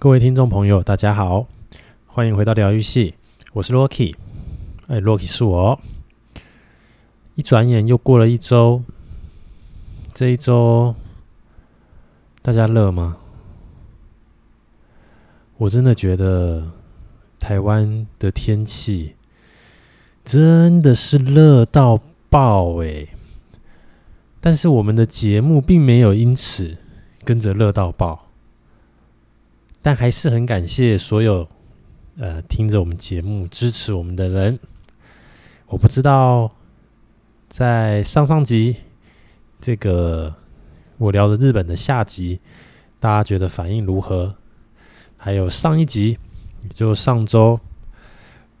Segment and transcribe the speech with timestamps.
[0.00, 1.46] 各位听众朋友，大家好，
[2.06, 3.16] 欢迎回到疗愈系，
[3.52, 4.14] 我是 Rocky，
[4.86, 5.78] 哎，Rocky 是我。
[7.34, 8.82] 一转眼又过了一周，
[10.14, 10.94] 这一周
[12.40, 13.18] 大家热吗？
[15.58, 16.70] 我真的觉得
[17.38, 19.16] 台湾的天气
[20.24, 23.08] 真的是热到爆哎！
[24.40, 26.78] 但是我们的节目并没有因此
[27.22, 28.29] 跟着热到爆。
[29.82, 31.48] 但还是很感谢所有
[32.18, 34.58] 呃听着我们节目支持我们的人。
[35.66, 36.52] 我不知道
[37.48, 38.76] 在上上集
[39.60, 40.34] 这个
[40.98, 42.40] 我聊的日本的下集，
[42.98, 44.36] 大家觉得反应如何？
[45.16, 46.18] 还有上一集，
[46.62, 47.60] 也就上周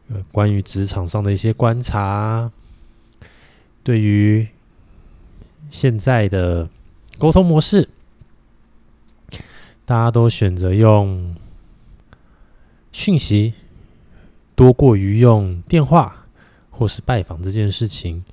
[0.08, 2.50] 呃关于职场上的一些观察，
[3.82, 4.48] 对于
[5.70, 6.68] 现在的
[7.18, 7.88] 沟通模式。
[9.90, 11.34] 大家都选择用
[12.92, 13.54] 讯息
[14.54, 16.26] 多过于用电话
[16.70, 18.24] 或是拜访这件事情，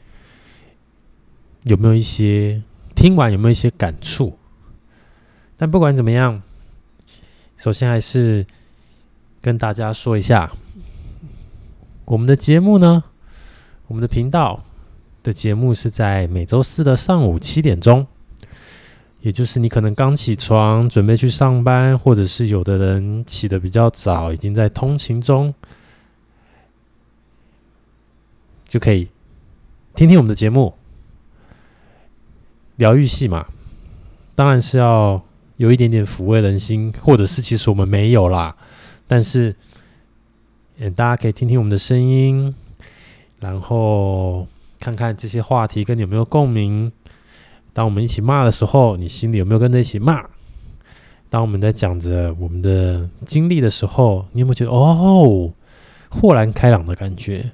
[1.64, 2.62] 有没有一些
[2.94, 4.38] 听完有没有一些感触？
[5.58, 6.44] 但不管怎么样，
[7.58, 8.46] 首先还是
[9.42, 10.52] 跟大家说一下，
[12.06, 13.04] 我们的节目呢，
[13.88, 14.64] 我们的频道
[15.24, 18.06] 的节目是在每周四的上午七点钟。
[19.28, 25.54] 也就是你可能刚起床，准备去上班，或者是有的人起得比较早，已经在通勤中，
[28.66, 29.10] 就可以
[29.94, 30.76] 听听我们的节目。
[32.78, 33.48] 疗愈系嘛，
[34.34, 35.22] 当然是要
[35.58, 38.56] 有一点点抚慰人心，或者是其实我们没有啦，
[39.08, 39.54] 但是，
[40.96, 42.56] 大家可以听听我们的声音，
[43.42, 44.48] 然后
[44.80, 46.94] 看看这些话题跟你有没有共鸣。
[47.78, 50.26] 当我们一起骂的时候，你心里有没有跟着一起骂？
[51.30, 55.54] 当我们在讲着我们的经历的时候，你有没有觉得哦，
[56.10, 57.52] 豁然开朗的感觉？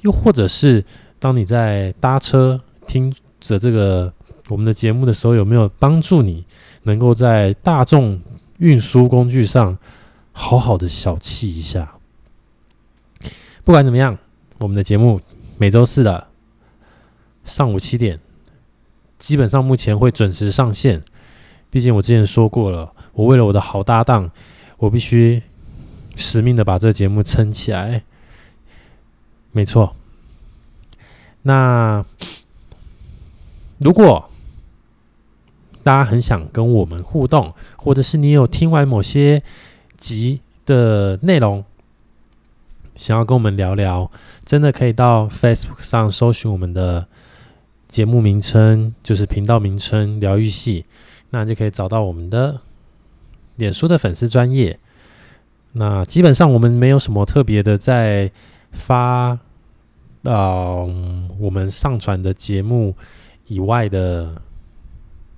[0.00, 0.84] 又或者是
[1.20, 4.12] 当你在搭车听着这个
[4.48, 6.44] 我们的节目的时候，有没有帮助你
[6.82, 8.20] 能够在大众
[8.56, 9.78] 运输工具上
[10.32, 11.94] 好好的小憩一下？
[13.62, 14.18] 不管怎么样，
[14.58, 15.20] 我们的节目
[15.58, 16.26] 每周四的
[17.44, 18.18] 上午七点。
[19.18, 21.02] 基本上目前会准时上线，
[21.70, 24.30] 毕竟我之前说过了，我为了我的好搭档，
[24.76, 25.42] 我必须
[26.14, 28.04] 使命的把这个节目撑起来。
[29.50, 29.96] 没错。
[31.42, 32.04] 那
[33.78, 34.30] 如果
[35.82, 39.42] 大家很想跟我们互动，或者是你有听完某些
[39.96, 41.64] 集的内容，
[42.94, 44.10] 想要跟我们聊聊，
[44.44, 47.08] 真的可以到 Facebook 上搜寻我们的。
[47.88, 50.84] 节目名称就是频道名称“疗愈系”，
[51.30, 52.60] 那就可以找到我们的
[53.56, 54.78] 脸书的粉丝专业。
[55.72, 58.30] 那基本上我们没有什么特别的在
[58.72, 59.38] 发，
[60.22, 62.94] 呃，我们上传的节目
[63.46, 64.42] 以外的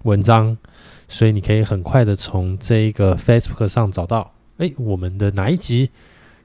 [0.02, 0.56] 文章，
[1.06, 5.90] 所以你可以很快的从这一个 Facebook 上找到，哎，我们的哪一集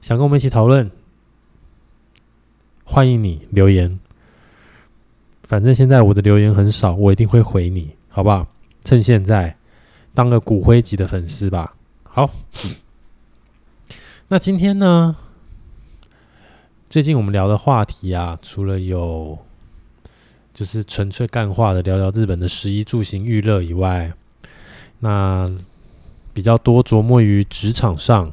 [0.00, 0.90] 想跟我们一起讨论，
[2.84, 3.98] 欢迎你留言。
[5.46, 8.44] 反正现在我的留言很少，我一定会回你，好不好？
[8.84, 9.56] 趁现在
[10.12, 11.76] 当个骨灰级的粉丝吧。
[12.02, 12.28] 好，
[14.26, 15.14] 那今天呢？
[16.90, 19.38] 最近我们聊的话题啊，除了有
[20.52, 24.12] 就是纯粹干话的聊聊日本的食衣住行娱乐以外，
[24.98, 25.48] 那
[26.32, 28.32] 比较多琢磨于职场上，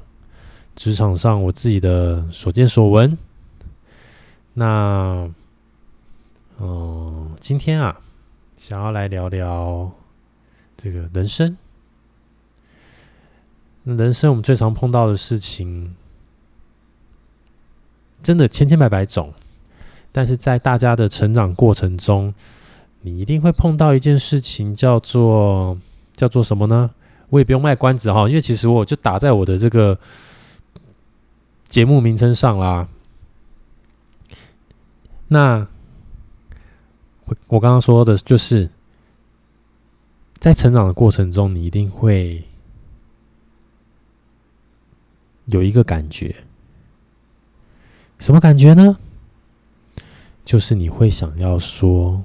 [0.75, 3.15] 职场上我自己的所见所闻。
[4.55, 5.29] 那。
[6.59, 7.99] 嗯，今天啊，
[8.55, 9.91] 想要来聊聊
[10.77, 11.57] 这个人生。
[13.83, 15.95] 人生我们最常碰到的事情，
[18.21, 19.33] 真的千千百百种。
[20.11, 22.33] 但是在大家的成长过程中，
[23.01, 25.77] 你一定会碰到一件事情，叫做
[26.15, 26.91] 叫做什么呢？
[27.29, 29.97] 我也不用卖关子哈，因为其实我就打在我的这个
[31.67, 32.87] 节目名称上啦。
[35.29, 35.67] 那。
[37.47, 38.69] 我刚刚说的就是，
[40.39, 42.43] 在成长的过程中，你一定会
[45.45, 46.35] 有一个感觉，
[48.19, 48.97] 什么感觉呢？
[50.45, 52.23] 就是你会想要说，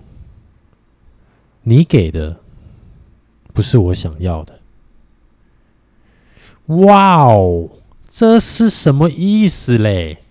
[1.63, 2.41] 你给的
[3.53, 4.61] 不是我想要的。
[6.67, 7.71] 哇哦，
[8.09, 10.25] 这是什么意思嘞？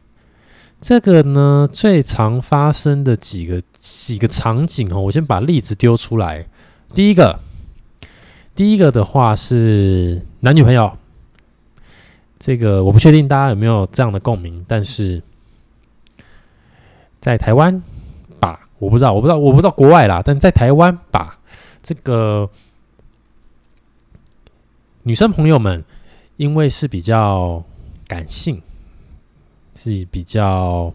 [0.88, 6.46] 这个呢，最常发生的几个几个场景哦，我先把例子丢出来。
[6.94, 7.42] 第一个，
[8.56, 10.98] 第一个的话是男女朋友，
[12.40, 15.22] 这个我不确定大家有没有这样的共鸣，但是
[17.20, 17.84] 在台湾
[18.40, 21.38] 吧，我不知道，我不知道，我不知道国外啦，但在台湾吧，
[21.84, 22.50] 这个
[25.04, 25.84] 女生朋友们，
[26.38, 27.62] 因为是比较
[28.08, 28.62] 感性，
[29.78, 30.92] 是比较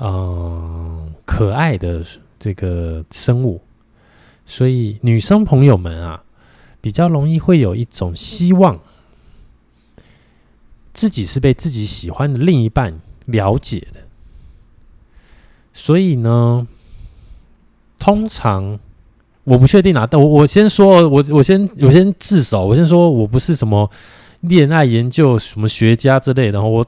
[0.00, 2.04] 嗯、可爱的
[2.38, 3.60] 这个生物，
[4.46, 6.22] 所以女生朋友们啊，
[6.80, 8.78] 比较容易会有一种希望。
[10.94, 14.00] 自己是被自己喜欢的另一半了解的，
[15.72, 16.66] 所以呢，
[17.98, 18.80] 通常
[19.44, 23.88] 我不确定啊，但我我先说，我我先我先自首，我先说我不是什么
[24.40, 26.84] 恋爱研究什么学家之类的，我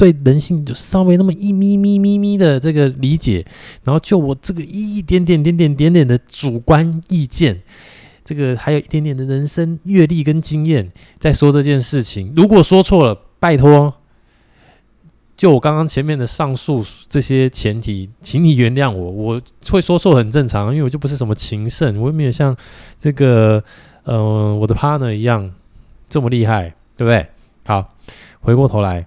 [0.00, 3.44] 对人性就稍微那么一咪咪咪咪的这个理解，
[3.84, 7.60] 然后就我这个一点点点点点点的主观意见，
[8.24, 13.20] 这个还有一点点的人生阅历跟经验，在说这件事情，如果说错了。
[13.42, 13.94] 拜托，
[15.34, 22.54] 就我刚刚前面的上述这些前提，请你原谅我，我会说错很正常，因为我就不是什么情圣，我也没有像
[22.98, 23.64] 这个
[24.04, 25.50] 呃我的 partner 一样
[26.10, 27.26] 这么厉害，对不对？
[27.64, 27.94] 好，
[28.40, 29.06] 回过头来，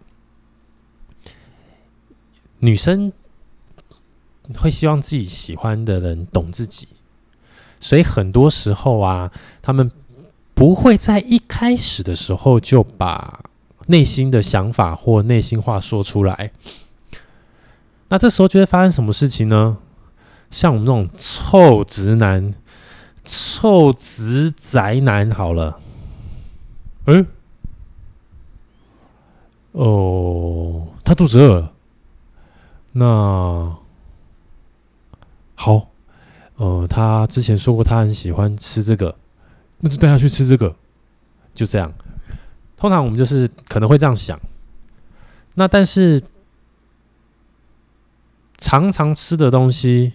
[2.63, 3.11] 女生
[4.55, 6.87] 会希望自己喜欢的人懂自己，
[7.79, 9.31] 所以很多时候啊，
[9.61, 9.91] 他们
[10.53, 13.41] 不会在一开始的时候就把。
[13.87, 16.53] 内心的想法或内心话说出来，
[18.07, 19.77] 那这时候就会发生什么事情呢？
[20.49, 22.53] 像我们这种臭直男、
[23.25, 25.81] 臭直宅男，好了，
[27.07, 27.27] 嗯，
[29.73, 31.72] 哦，他肚子饿了，
[32.93, 33.75] 那
[35.55, 35.89] 好，
[36.55, 39.15] 呃，他之前说过他很喜欢吃这个，
[39.79, 40.75] 那就带他去吃这个，
[41.53, 41.91] 就这样。
[42.77, 44.39] 通常我们就是可能会这样想，
[45.55, 46.21] 那但是
[48.57, 50.13] 常常吃的东西，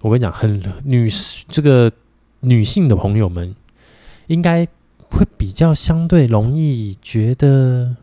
[0.00, 1.08] 我跟你讲，很女
[1.48, 1.92] 这个
[2.40, 3.54] 女性的朋友们
[4.26, 4.66] 应该
[4.98, 7.96] 会比较相对容易觉得，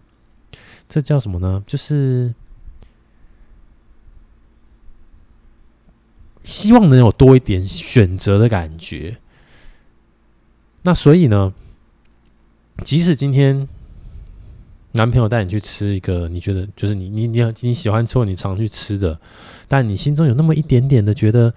[0.88, 1.64] 这叫什么呢？
[1.66, 2.34] 就是
[6.44, 9.18] 希望能有多一点选择的感觉。
[10.84, 11.54] 那所以呢？
[12.84, 13.68] 即使今天
[14.94, 19.20] 男朋友带你去吃一个你觉得就是你你你你喜欢吃或你常去吃的，
[19.68, 21.54] 但你心中有那么一点点的觉得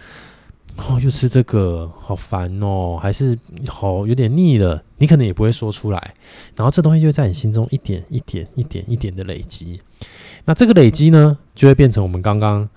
[0.76, 3.36] 哦又吃这个好烦哦还是
[3.66, 6.14] 好有点腻了你可能也不会说出来。
[6.54, 9.80] 然后这东西就会在你心中一点一点一点一点的累积。
[10.44, 12.68] 那这个累积呢就会变成我们刚刚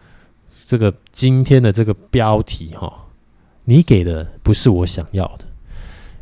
[0.66, 3.06] 这个今天的这个标题哈
[3.66, 5.50] 你给的不是我想要的。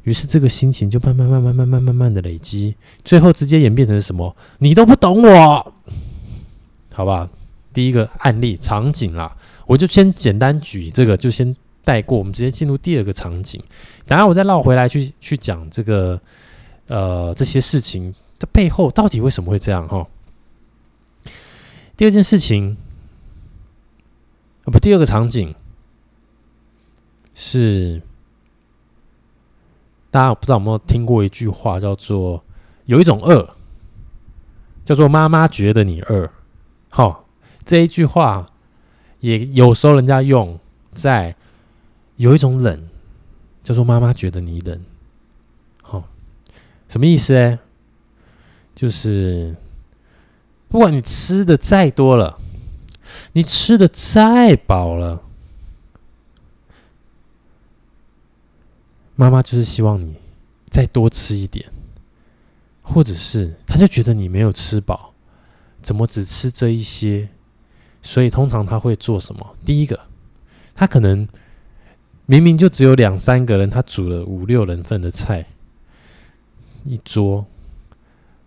[0.07, 5.73] 于是这个心情就慢慢慢慢慢慢慢慢的累积最后直接演变成什么你都不懂我
[6.93, 7.29] 好吧
[7.73, 9.35] 第一个案例场景啦
[9.65, 11.53] 我就先简单举这个就先
[11.87, 12.17] 带过。
[12.19, 13.63] 我们直接进入第二个场景，
[14.05, 16.19] 等下我再绕回来去去讲这个
[16.87, 20.05] 呃这些事情的背后到底为什么会这样哈？
[21.95, 22.75] 第二件事情，
[24.65, 25.55] 不，第二个场景
[27.33, 28.01] 是。
[30.09, 32.41] 大家不知道有没有听过一句话，叫做
[32.87, 33.55] “有一种饿，
[34.85, 36.31] 叫做妈妈觉得你饿”。
[36.89, 37.25] 好，
[37.65, 38.45] 这一句话
[39.19, 40.57] 也有时候人家用
[40.93, 41.35] 在
[42.17, 42.89] 有一种冷，
[43.63, 44.83] 叫做妈妈觉得你冷。
[45.81, 46.03] 好，
[46.87, 47.59] 什么意思呢？
[48.75, 49.55] 就是
[50.67, 52.37] 不管你吃的再多了，
[53.33, 55.23] 你吃的再饱了。
[59.15, 60.15] 妈妈就是希望你
[60.69, 61.71] 再多吃一点，
[62.83, 65.13] 或者是她就觉得你没有吃饱，
[65.81, 67.29] 怎么只吃这一些？
[68.03, 69.55] 所以通常他会做什么？
[69.65, 69.99] 第一个，
[70.75, 71.27] 他可能
[72.27, 75.45] 明明就只有两三个人，他煮了五六人份的菜
[76.83, 77.45] 一桌，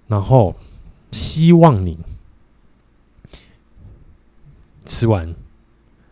[0.06, 0.54] 然后
[1.10, 1.98] 希望你
[4.84, 5.34] 吃完。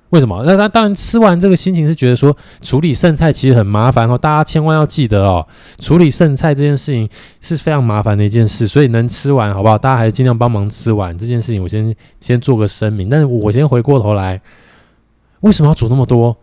[0.09, 0.43] 为什么？
[0.47, 5.47] 那他当然吃完这个心情是觉得说处理剩菜其实很麻烦哦，大家千万要记得哦，
[5.79, 7.07] 处理剩菜这件事情
[7.43, 9.77] 是非常麻烦的一件事，所以能吃完好不好？
[9.77, 11.63] 大家还是尽量帮忙吃完这件事情。
[11.63, 14.41] 我先先做个声明，但是我先回过头来，
[15.41, 16.35] 为什么要煮那么多？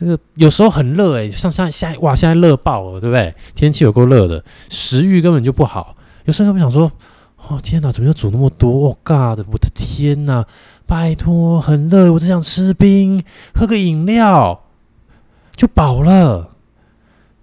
[0.00, 3.34] 这个有时候很热诶，像像现在哇，现在热爆了，对不对？
[3.54, 5.94] 天气有够热的，食欲根本就不好。
[6.24, 6.90] 有时候会想说，
[7.36, 8.88] 哦天哪，怎么又煮那么多？
[8.88, 10.46] 哦 God，我的天哪！
[10.86, 13.22] 拜托，很热，我只想吃冰，
[13.54, 14.64] 喝个饮料
[15.54, 16.48] 就饱了。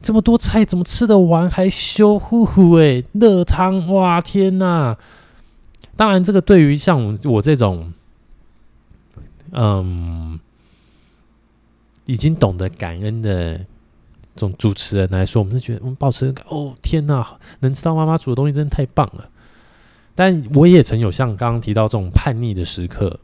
[0.01, 1.47] 这么多菜怎么吃得完？
[1.47, 4.97] 还羞呼呼哎，热汤哇天哪！
[5.95, 7.93] 当然，这个对于像我这种，
[9.51, 10.39] 嗯，
[12.07, 13.65] 已经懂得感恩的这
[14.37, 19.29] 种主持人来说，我们是觉得我们保持哦天哪，能吃到妈妈煮的东西真的太棒了。
[20.15, 23.19] 但我也曾有像刚刚提到这种叛逆的时刻，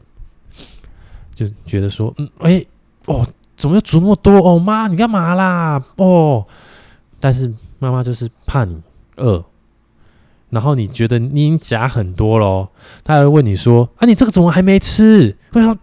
[1.34, 2.64] 就觉得说，嗯，哎、
[3.06, 3.26] 哦，
[3.56, 4.32] 怎么又煮那么多？
[4.38, 5.84] 哦，妈，你干嘛啦？
[5.96, 6.46] 哦，
[7.18, 8.80] 但是妈妈就是怕你
[9.16, 9.44] 饿。
[10.50, 12.70] 然后你觉得你已经夹很多咯，
[13.02, 15.76] 他还会问你说：“啊，你这个怎么还没吃？”我想，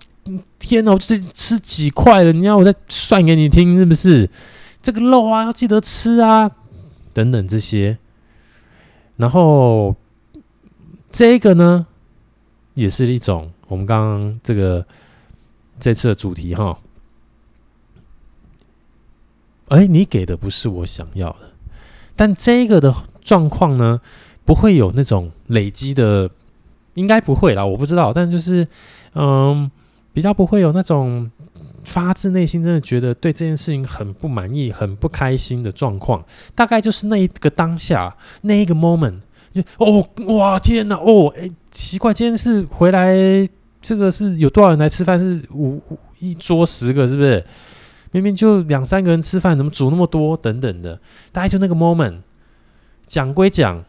[0.60, 4.30] 天哪，我就是吃几块了，你要我再算给你听是不是？
[4.82, 6.52] 这个肉啊，要记得吃啊，
[7.14, 7.98] 等等这些。
[9.18, 9.96] 然后
[11.12, 11.86] 这个呢，
[12.74, 14.86] 也是一种我们刚刚这个
[15.80, 16.78] 这次的主题哈。
[19.68, 21.52] 哎，你给的不是我想要的，
[22.16, 24.02] 但这个的状况呢？
[24.44, 26.28] 不会有那种累积的，
[26.96, 28.12] 应该不会啦，我不知道。
[28.12, 28.68] 但就是，
[29.14, 29.70] 嗯，
[30.14, 31.30] 比较不会有那种
[31.84, 36.24] 发自内心真的觉得对这件事情很不满意、很不开心的状况。
[36.54, 39.20] 大概就是那一个当下，那一个 moment，
[39.54, 43.16] 就哦哇天哪哦哎奇怪，今天是回来
[43.82, 45.18] 这个是有多少人来吃饭？
[45.18, 45.82] 是五
[46.20, 47.46] 一桌十个是不是？
[48.12, 50.36] 明明就两三个人吃饭，怎么煮那么多？
[50.38, 51.00] 等等的，
[51.32, 52.20] 大概就那个 moment。
[53.08, 53.84] 讲归讲。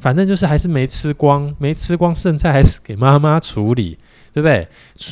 [0.00, 3.98] 反正就是还是没吃光，没吃光剩菜还是给妈妈处理，
[4.40, 4.68] 对不对？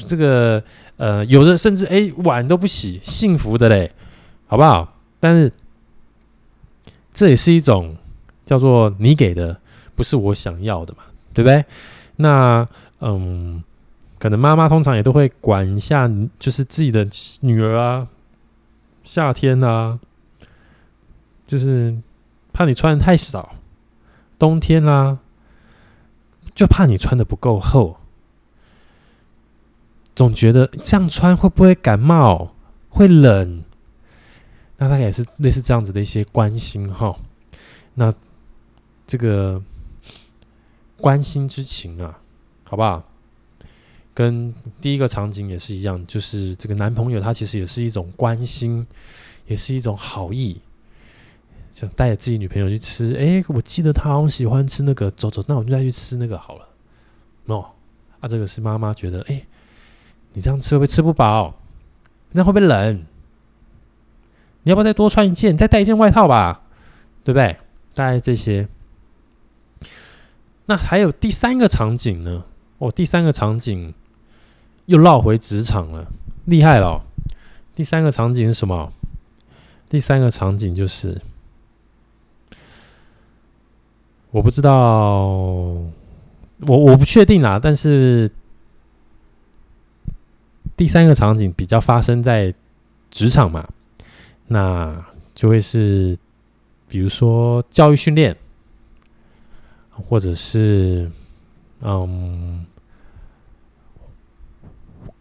[0.06, 0.62] 这个
[0.96, 3.90] 呃，有的甚至哎碗都不洗，幸福的嘞，
[4.46, 4.96] 好不好？
[5.18, 5.52] 但是
[7.12, 7.96] 这也是一种
[8.44, 9.58] 叫做你给的
[9.96, 11.02] 不是我想要的嘛，
[11.34, 11.64] 对不对？
[12.14, 12.66] 那
[13.00, 13.64] 嗯，
[14.20, 17.08] 可能妈妈通常也都会管一下，就是自己的
[17.40, 18.06] 女儿啊，
[19.02, 19.98] 夏天啊，
[21.48, 21.96] 就是
[22.52, 23.56] 怕你穿的太少。
[24.38, 25.18] 冬天啦、
[26.54, 27.98] 就怕你穿的不够厚，
[30.16, 32.52] 总觉得这样穿会不会感冒？
[32.88, 33.62] 会冷？
[34.78, 37.16] 那大概也是类似这样子的一些关心哈。
[37.94, 38.12] 那
[39.06, 39.62] 这个
[40.96, 42.18] 关心之情啊，
[42.64, 43.04] 好不好？
[44.14, 48.86] 跟第一个场景也是一样，就是这个男朋友他其实也是一种关心，
[49.46, 50.58] 也是一种好意。
[51.70, 56.66] 想带着自己女朋友去吃，哎、我记得他好喜欢吃那个，走走，那我们就再去吃那个好了。
[57.44, 57.70] 哦，
[58.20, 59.46] 啊，这个是妈妈觉得，哎、
[60.36, 61.54] 你这样吃会不会吃不饱？
[62.32, 63.06] 那会不会冷？
[64.64, 66.60] 你要不要再多穿一件，再带一件外套吧？
[67.24, 67.56] 对不对？
[67.94, 68.68] 大概这些。
[70.66, 72.44] 那还有第三个场景呢？
[72.76, 73.94] 哦，第三个场景
[74.84, 76.06] 又绕回职场了，
[76.44, 77.02] 厉害了、
[77.74, 78.92] 第三个场景是什么？
[79.88, 81.18] 第三个场景就是。
[84.32, 84.74] 我不知道，
[85.22, 85.88] 我
[86.66, 87.58] 我不确定啦。
[87.58, 88.30] 但是
[90.76, 92.52] 第三个场景比较发生在
[93.10, 93.66] 职场嘛，
[94.46, 95.04] 那
[95.34, 96.16] 就会是
[96.86, 98.36] 比如说教育训练，
[99.90, 101.10] 或者是
[101.80, 102.66] 嗯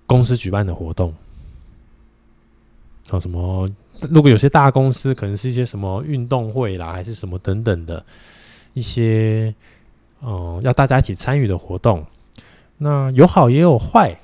[0.06, 1.14] 公司举办的活动，
[3.08, 3.70] 还有什么？
[4.12, 8.06] 如果有些大公司可能是一些什么运动会啦，还是什么等等的。
[8.74, 9.56] 一些，
[10.22, 12.06] 嗯、要大家一起参与的活动，
[12.78, 14.20] 那有好也有坏，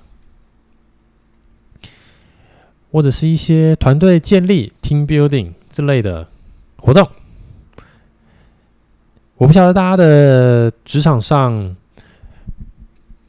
[2.91, 6.27] 或者是一些团队建立 （team building） 之类的
[6.77, 7.07] 活动。
[9.37, 11.75] 我不晓得大家的职场上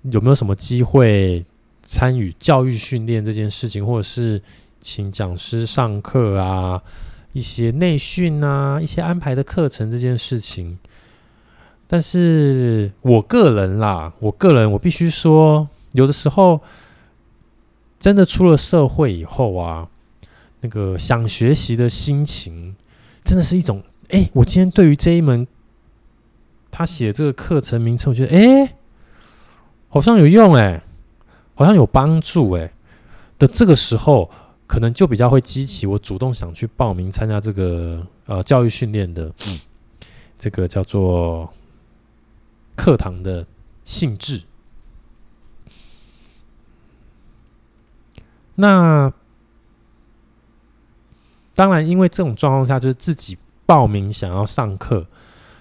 [0.02, 1.44] 有没有什么机会
[1.84, 4.42] 参与教育训练这件事情，或者是
[4.80, 6.82] 请讲师上课啊，
[7.32, 10.78] 一些内训啊，一些安排的课程这件事情。
[11.86, 16.60] 但是我个人啦，我个人我必须说，有的时候
[18.02, 19.88] 真的出了社会以后啊，
[20.62, 22.74] 那个想学习的心情，
[23.22, 25.46] 真的是一种，哎，我今天对于这一门
[26.68, 28.74] 他写这个课程名称，我觉得，哎，
[29.88, 30.82] 好像有用，哎，
[31.54, 32.72] 好像有帮助，哎，
[33.38, 34.28] 的这个时候，
[34.66, 39.60] 可能就比较会激起我主动想去报名参加这个呃教育训练的，嗯，
[40.36, 41.48] 这个叫做。
[42.74, 43.46] 课堂的
[43.84, 44.40] 性质，
[48.54, 49.12] 那
[51.54, 55.06] 当然，因为这种状况下，就是自己报名想要上课，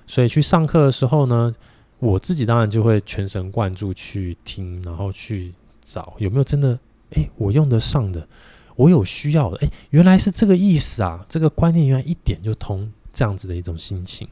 [0.08, 1.54] 所以去上课的时候呢，
[2.00, 6.80] 我自己当然就会全神贯注去听，然后去找有没有真的，
[7.12, 8.28] 哎，我用得上的，
[8.76, 11.26] 我有需要的，哎，原来是这个意思啊！
[11.28, 14.28] 这个观念原来一点就通，这样子的一种心情。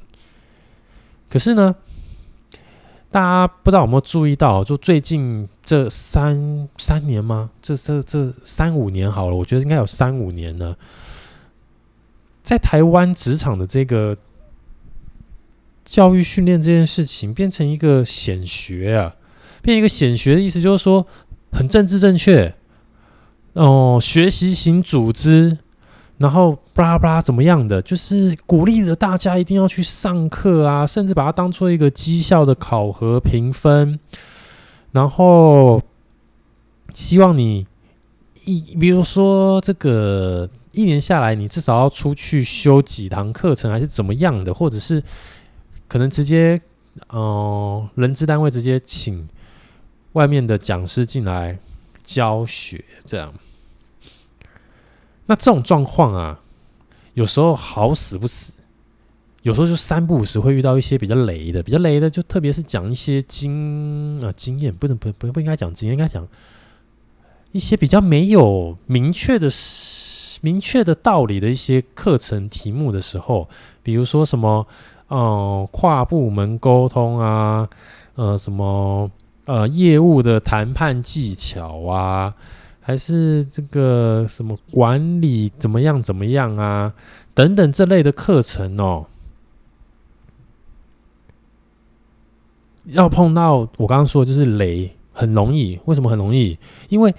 [1.30, 1.76] 可是呢，
[3.12, 7.50] 大家不知道有没有注意到，就最近这三三年吗？
[7.62, 10.78] 这这这三五年好了，我觉得应该有三五年了，
[12.44, 14.16] 在台湾职场的这个
[15.84, 19.16] 教育训练这件事情，变成一个显学啊，
[19.64, 21.08] 变一个显学的意思就是说
[21.52, 22.54] 很政治正确。
[23.54, 25.58] 哦，学习型组织，
[26.20, 33.98] 然后巴拉巴拉怎么样的，就是鼓励着大家一定要去上课啊，甚至把它当做一个绩效的考核评分，
[34.92, 35.82] 然后
[36.94, 37.66] 希望你
[38.46, 45.02] 一，比如说这个一年下来，你至少要出去修几堂课程，还是怎么样的，或者是
[45.88, 46.62] 可能直接
[47.08, 49.26] 哦、人资单位直接请
[50.12, 51.58] 外面的讲师进来
[52.04, 53.34] 教学，这样。
[55.30, 56.40] 那这种状况啊，
[57.14, 58.52] 有时候好死不死，
[59.44, 66.28] 有时候就三不五时会遇到一些比较雷的，比较雷的，就特别是讲一些经啊经验，不能不不不应该讲经验，应该讲
[67.52, 69.48] 一些比较没有明确的
[70.42, 73.48] 明确的道理的一些课程题目的时候，
[73.84, 74.66] 比如说什么
[75.10, 77.70] 哦、呃、跨部门沟通啊，
[78.16, 79.12] 呃什么
[79.46, 82.34] 呃业务的谈判技巧啊。
[82.90, 86.92] 还是这个什么管理怎么样怎么样啊，
[87.36, 89.06] 等等这类的课程哦，
[92.86, 95.80] 要碰到我刚刚说的就是雷，很容易。
[95.86, 96.58] 为什么很容易？
[96.88, 97.14] 因为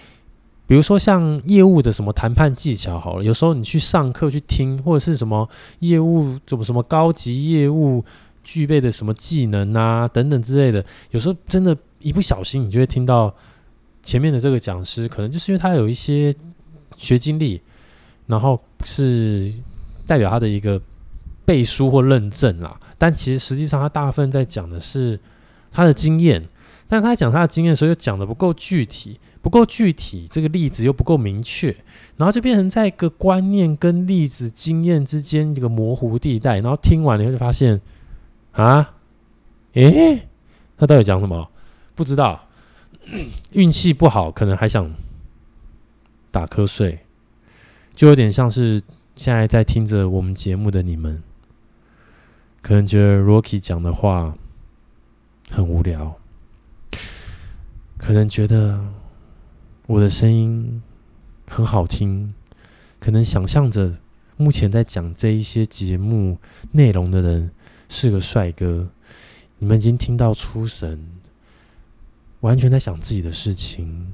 [0.67, 5.49] 比如说像业务的什么谈判技巧，好了，有时候你去上课去听，或者是什么
[5.79, 8.05] 业务怎么什么高级业务
[8.43, 13.33] 具备的什么技能啊，等等之类的，有时候真的，一不小心你就会听到。
[14.11, 16.35] 前面的这个讲师，可能就是因为他有一些
[16.97, 17.63] 学经历，
[18.27, 19.55] 然后是
[20.05, 20.83] 代表他的一个
[21.45, 22.77] 背书或认证啦。
[22.99, 25.21] 但其实实际上，他大部分在讲的是
[25.71, 26.45] 他的经验，
[26.89, 31.69] 但他讲他的经验的时候，又讲的不够具体，不够具体，这个例子又不够明确，
[32.17, 36.59] 然后就变成在一个观念跟例子经验之间一个模糊地带。
[36.59, 37.81] 然后听完了以后就发现，
[38.51, 38.95] 啊，
[39.75, 40.27] 诶，
[40.77, 41.49] 他到底讲什么？
[41.95, 42.49] 不知道。
[43.53, 44.93] 运气不好，可能还想
[46.31, 47.01] 打瞌睡，
[47.95, 48.83] 就有点像是
[49.17, 51.23] 现在在听着我们节目的你们，
[52.63, 54.37] 可能觉得 Rocky 讲的话
[55.51, 56.17] 很无聊，
[57.99, 58.81] 可能觉得
[59.87, 60.81] 我的声音
[61.49, 62.33] 很好听，
[63.01, 63.99] 可能想象着
[64.37, 66.39] 目前在讲这一些节目
[66.73, 67.51] 内容的人
[67.89, 68.89] 是个帅哥，
[69.59, 71.20] 你们已经听到出神。
[72.41, 74.13] 完全在想自己的事情，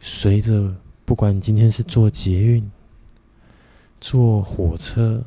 [0.00, 0.74] 随着
[1.04, 2.70] 不管你今天是坐捷运、
[4.00, 5.24] 坐火车，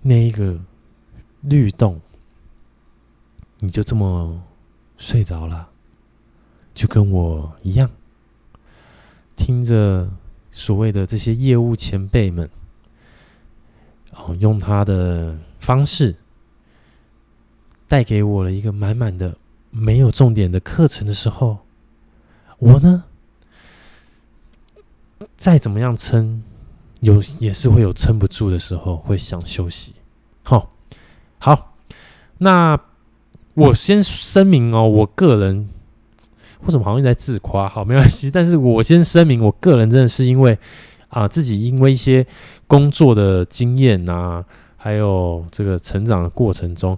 [0.00, 0.56] 那一个
[1.40, 2.00] 律动，
[3.58, 4.40] 你就这么
[4.96, 5.68] 睡着了，
[6.72, 7.90] 就跟我一样，
[9.34, 10.08] 听着
[10.52, 12.48] 所谓的这些业务前辈们，
[14.12, 16.14] 哦，用他的方式
[17.88, 19.36] 带给我了一个满满的。
[19.76, 21.58] 没有重点的课程的时候，
[22.58, 23.02] 我呢，
[25.36, 26.44] 再怎么样撑，
[27.00, 29.92] 有也是会有撑不住的时候，会想休息。
[30.44, 30.70] 好，
[31.38, 31.74] 好，
[32.38, 32.78] 那
[33.54, 35.68] 我先声明哦，我个人
[36.60, 37.68] 为什么好像在自夸？
[37.68, 40.56] 好，没关系，但是我先声明，我个人真的是因为
[41.08, 42.24] 啊，自己因为一些
[42.68, 44.44] 工作的经验啊，
[44.76, 46.96] 还有这个成长的过程中。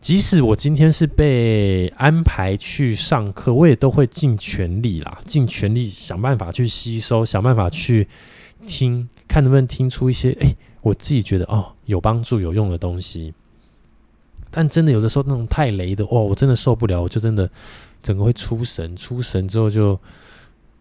[0.00, 8.08] 即使我今天是被安排去上课，我也都会尽全力啦，尽全力想办法去吸收，想办法去
[8.66, 13.34] 听，看能不能听出一些哎，我自己觉得哦有帮助、有用的东西。
[14.50, 17.48] 但真的有的时候那种太雷的哦，我真的受不了，我就真的
[18.02, 20.00] 整个会出神，出神之后就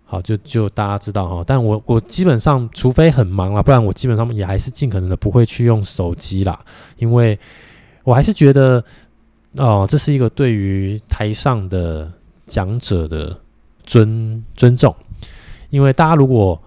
[0.06, 1.44] 好，就就大家知道哈。
[1.46, 6.64] 但我我基本上除非很忙啊，不然我基本上也还是尽可能的不会去用手机啦，
[6.98, 7.38] 因为
[8.06, 8.82] 我还是觉得。
[9.58, 12.12] 哦，这是一个对于台上的
[12.46, 13.36] 讲者的
[13.84, 14.96] 尊尊重，
[15.72, 16.62] 因为大家如果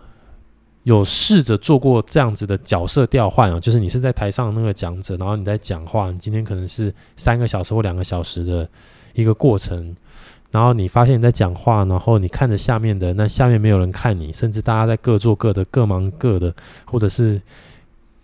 [0.82, 8.68] 有试着做过这样子的角色调换啊，就是你是在台上那个讲者，然后你在讲话，你今天可能是三个小时或两个小时的
[9.12, 9.94] 一个过程，
[10.50, 16.52] 然后你发现你在讲话，然后你看着下面的，那下面没有人看你，甚至大家在各做各的，各忙各的，
[16.84, 17.40] 或者是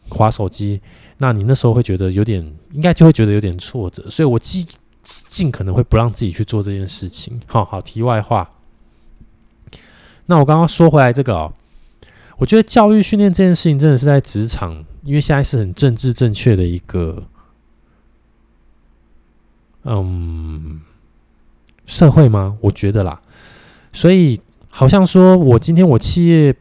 [0.09, 0.81] 划手机。
[1.19, 2.41] 那你那时候会觉得有点，
[2.73, 4.67] 应该就会觉得有点挫折，所以我尽
[5.03, 7.41] 尽可能会不让自己去做这件事情。
[7.47, 8.49] 好好，题外话。
[10.27, 11.53] 那我刚刚说回来这个哦，
[12.37, 17.25] 我觉得教育训练这件事情真的是在职场，因为现在是很政治正确的一个，
[19.85, 20.83] 嗯，
[21.87, 22.57] 社会吗？
[22.61, 23.21] 我觉得啦，
[23.93, 26.55] 所以好像说我今天我企业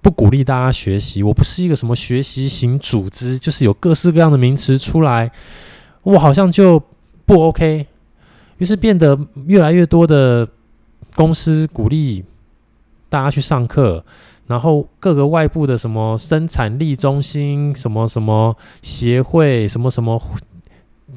[0.00, 5.30] 不鼓励大家学习，我不是一个什么学习型组织，就是有各式各样的名词出来，
[6.02, 6.82] 我好像就
[7.26, 7.86] 不 OK，
[8.58, 10.48] 于是变得越来越多的
[11.14, 12.24] 公司鼓励
[13.08, 14.04] 大家去上课。
[14.46, 20.18] 然后各个外部的什么生产力中心、什么什么协会、什么什么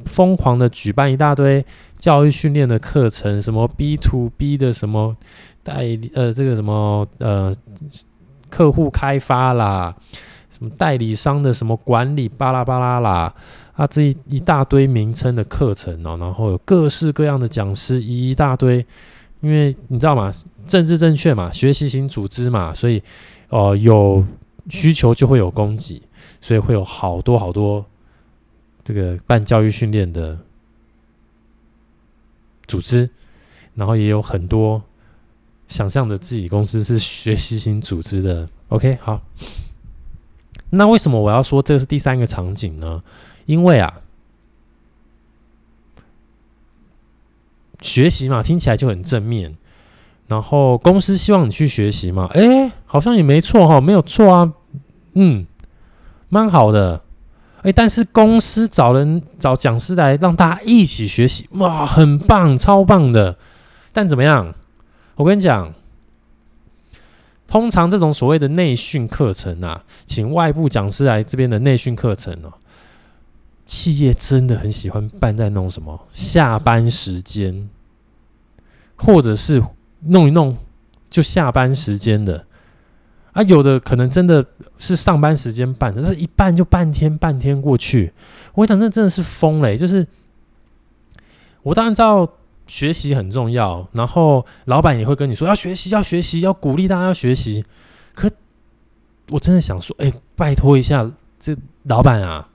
[0.04, 1.66] 疯狂的举办一大堆
[1.98, 5.16] 教育训练的课程，什么 B to B 的什么
[5.64, 7.56] 代理呃这个什么呃
[8.52, 9.96] 客户开发啦，
[10.52, 13.34] 什么代理商的什么管理巴拉巴拉啦
[13.74, 18.86] 啊这一一大堆名称的课程哦，然后有各式各样的讲师一大堆，
[19.40, 20.32] 因为你知道吗？
[20.68, 23.02] 政治正确嘛，学习型组织嘛，所以，
[23.50, 24.24] 呃，有
[24.70, 26.00] 需求就会有供给，
[26.40, 27.84] 所以会有好多好多
[28.84, 30.38] 这个办教育训练的
[32.68, 33.10] 组织，
[33.74, 34.84] 然后也有很多
[35.72, 38.48] 想象着自己公司是学习型组织的。
[38.68, 39.22] OK，好，
[40.72, 43.02] 那为什么我要说这个是第三个场景呢？
[43.46, 44.02] 因为啊，
[47.82, 49.56] 学习嘛，听起来就很正面。
[50.28, 52.30] 然后公司希望你去学习嘛？
[52.34, 54.54] 哎，好像也没错哈，没有错啊，
[55.14, 55.46] 嗯，
[56.28, 57.02] 蛮好的。
[57.64, 63.38] 哎，但是公司找人找讲师来让大家一起学习，哇，很棒，超棒的。
[63.94, 64.54] 但怎么样？
[65.22, 65.74] 我跟你讲，
[67.48, 72.54] 通常这种所谓的内训课程啊，请外部讲师来这边的内训课程哦，
[73.66, 77.70] 企业真的很喜欢办在那种什么下班时间，
[78.96, 79.64] 或者是。
[80.04, 80.58] 弄一弄
[81.12, 82.44] 就下班时间的
[83.34, 84.44] 啊，有的可能真的
[84.80, 88.12] 是上班时间办的，但是一办就半天，半天过去。
[88.56, 89.78] 我讲，那真的是疯嘞！
[89.78, 90.08] 就是
[91.62, 92.28] 我当然知道
[92.72, 97.66] 学习很重要，然后老板也会跟你说要学习，要学习，要鼓励大家要学习。
[98.16, 98.32] 可
[99.30, 102.50] 我真的想说，哎，拜托一下，这老板啊，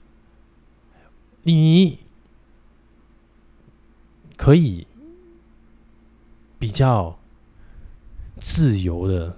[1.42, 1.98] 你
[4.36, 4.86] 可以
[6.58, 7.18] 比较。
[8.38, 9.34] 自由的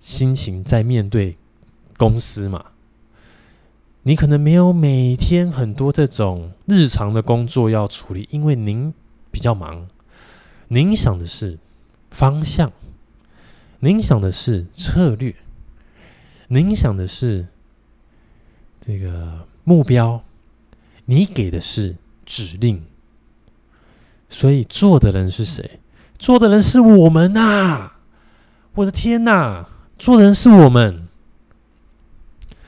[0.00, 1.36] 心情在面对
[1.98, 2.72] 公司嘛？
[4.04, 8.94] 你可能没有每天很多这种日常的工作要处理，因为您
[9.34, 9.88] 比较忙。
[10.68, 11.58] 您想的是
[12.12, 12.70] 方向，
[13.80, 15.34] 您想的是策略，
[16.46, 17.48] 您想的是
[18.80, 20.22] 这个目标，
[21.06, 22.84] 你给的是指令。
[24.28, 25.80] 所以做的人是谁？
[26.16, 27.94] 做的人是我们呐、
[28.74, 29.66] 我的天呐，
[29.98, 31.08] 做的人是我们，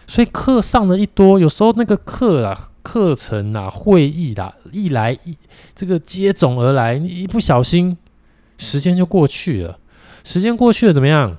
[0.07, 5.37] 所以课上的一多，有时候那个课啊、课程啊、会议啦，一来一
[5.75, 7.99] 这个接踵而来，你一不小心，
[8.59, 9.81] 时间就过去了。
[10.23, 11.37] 时间过去了怎么样？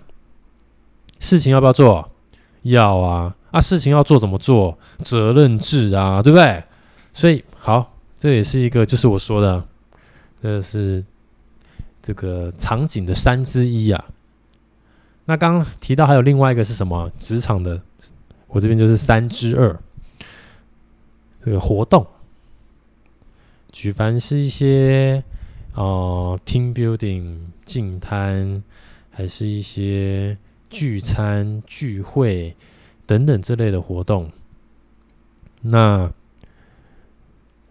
[1.21, 2.11] 事情要不要做？
[2.63, 3.35] 要啊！
[3.51, 4.77] 啊，事情要做怎么做？
[5.05, 6.61] 责任制啊，对不对？
[7.13, 9.63] 所以好，这也是一个，就是我说的，
[10.41, 11.05] 这是。
[11.99, 14.05] 这个场景的三之一啊，
[15.25, 17.11] 那刚刚提到还有另外一个是什么？
[17.19, 17.81] 职场的，
[18.47, 19.77] 我这边就是三之二。
[21.47, 22.05] 这个活动，
[23.71, 25.23] 举凡是一些、
[25.75, 28.61] 呃、team building 进摊，
[29.09, 30.37] 还是一些
[30.69, 32.53] 聚餐聚会
[33.05, 34.29] 等等之类的活动。
[35.61, 36.11] 那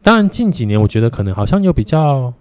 [0.01, 2.33] 当然近几年我觉得可能好像有比较。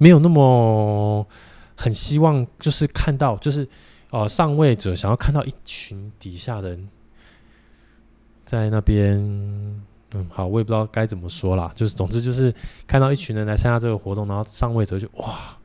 [0.00, 1.26] 没有那么
[1.74, 3.68] 很希望，就是看到，就是
[4.10, 6.88] 呃，上位者想要看到一群底下人
[8.46, 9.82] 在那边，
[10.14, 12.54] 嗯，好，我也不知道该怎么说啦，就是总之就是
[12.86, 15.56] 看到一群人来参加这个活动，然后上位者就哇，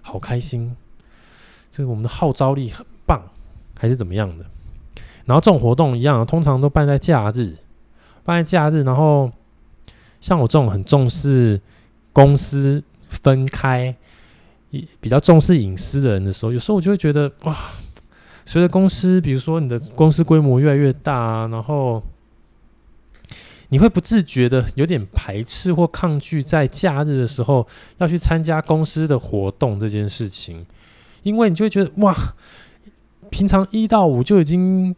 [0.00, 0.74] 好开心，
[1.70, 3.22] 这个我们的号召力很棒，
[3.78, 4.44] 还是怎么样的？
[5.24, 7.56] 然后这种活动一样，通常都办在假日，
[8.24, 9.30] 办在假日，然后
[10.20, 11.60] 像我这种很重视
[12.12, 12.82] 公司。
[13.10, 13.92] 分开，
[15.00, 17.56] 比较重视隐私的人的时候，有时候我就会觉得哇，
[18.46, 22.00] 随着公司，比如说你的公司规模越来越大，然后
[23.70, 27.66] 你会不自觉的有点排斥或抗拒在假日的时候
[27.98, 30.66] 要去参加公司的活动这件事情，
[31.22, 32.14] 因为你就会觉得哇，
[33.30, 34.94] 平常一到五就已经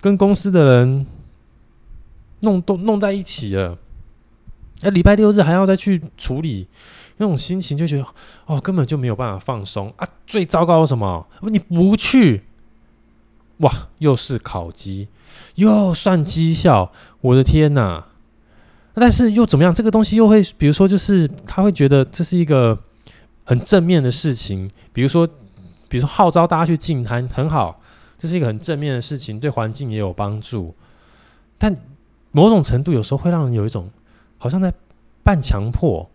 [0.00, 1.06] 跟公司的人
[2.40, 3.78] 弄都弄在一起了。
[4.82, 6.66] 那礼拜六日还要再去处理，
[7.18, 8.06] 那种心情就觉得
[8.46, 10.08] 哦，根本就没有办法放松啊！
[10.26, 11.28] 最糟糕什么？
[11.42, 12.42] 你不去，
[13.58, 15.06] 哇，又是烤鸡，
[15.56, 18.06] 又算绩效，我的天哪！
[18.94, 19.74] 但是又怎么样？
[19.74, 22.78] 这个东西又会，比如说，就是他会觉得这是一个
[23.44, 25.26] 很正面的事情，比如说，
[25.88, 27.80] 比如说号召大家去净滩，很好，
[28.18, 30.74] 这是一个很正面的事情，对环境也有帮助。
[31.56, 31.74] 但
[32.32, 33.90] 某种程度有时候会让人有一种
[34.36, 34.72] 好像在
[35.22, 36.10] 半强迫，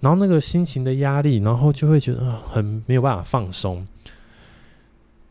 [0.00, 3.86] 然后那个心情的压力，然后就会觉得很没有办法放松。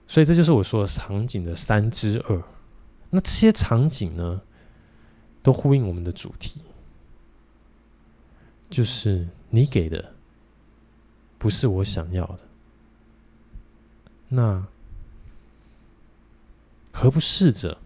[0.07, 2.41] 所以这就是我说的场景的三之二。
[3.09, 4.41] 那这些场景呢，
[5.41, 6.61] 都呼应我们的主题。
[8.69, 10.13] 就是你给的
[11.37, 12.39] 不是我想要的，
[14.27, 14.67] 那
[16.91, 17.77] 何不试着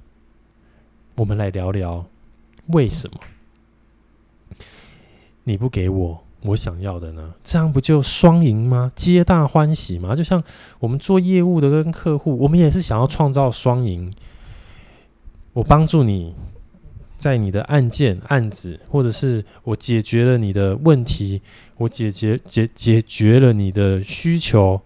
[1.15, 2.03] 我们来聊聊
[2.67, 3.19] 为什么
[5.43, 7.35] 你不给我我想要的呢？
[7.43, 8.91] 这样不就双赢吗？
[8.95, 10.15] 皆大欢喜吗？
[10.15, 10.43] 就像
[10.79, 14.11] 我们做业务的跟客户，我们也是想要创造双赢。
[15.53, 16.33] 我帮助你。
[17.17, 21.39] 在你的案件、案子，或者是我解决了你的问题，
[21.77, 24.81] 我解决解解决了你的需求，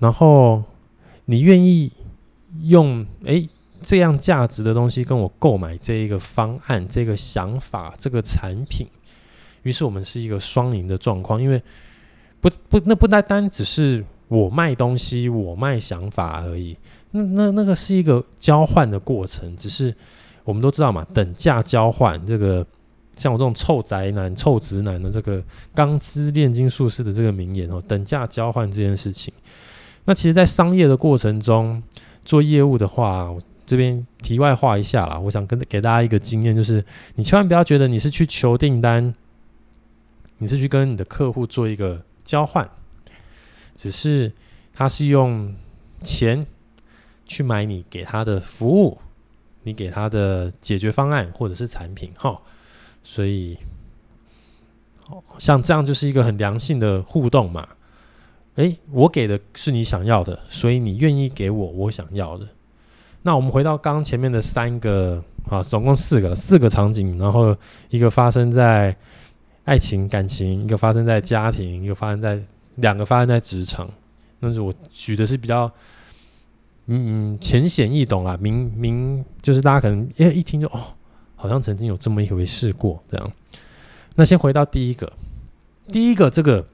[0.00, 0.62] 然后
[1.24, 1.90] 你愿意
[2.64, 3.48] 用诶
[3.80, 8.86] 这样价值的东西跟我购买这一个方案、这个想法、这个产品，
[9.62, 11.62] 于是我们是一个双赢的状况，因为
[12.38, 16.76] 不不那不单单只是我卖东西、我卖想法而已，
[17.14, 19.94] 那那那个是一个交换的过程，只是。
[20.46, 22.66] 我们都知道嘛，等价交换这个，
[23.16, 25.42] 像我这种臭宅男、臭直男的这个
[25.74, 29.32] 钢之炼金术士的这个名言哦，等价交换这件事情。
[30.04, 31.82] 那其实，在商业的过程中
[32.26, 33.34] 做业务的话，
[33.66, 39.14] 这边题外话一下啦，我想跟给大家一个经验，就是你千万不要觉得你是去求订单，
[40.36, 42.68] 你是去跟你的客户做一个交换，
[43.74, 44.30] 只是
[44.74, 45.54] 他是用
[46.02, 46.46] 钱
[47.26, 48.98] 去买你给他的服务。
[49.66, 52.38] 你给他的解决方案或者是产品，哈，
[53.02, 53.56] 所以，
[55.38, 57.66] 像这样就是一个很良性的互动嘛。
[58.56, 62.46] 诶，我给的是你想要的，所以你愿意给我我想要的。
[63.22, 67.56] 那我们回到刚刚前面的三个啊，总共四个了四个场景，然后
[67.88, 68.94] 一个发生在
[69.64, 72.38] 爱情感情，一个发生在家庭，一个发生在
[72.74, 73.88] 两个发生在职场。
[74.40, 75.72] 那是我举的是比较。
[76.86, 80.94] 嗯嗯，浅显易懂啦，明明就是大家可能诶一听就哦，
[81.34, 83.32] 好像曾经有这么一回事过这样。
[84.16, 85.12] 那先回到第一个，
[85.90, 86.66] 第一个这个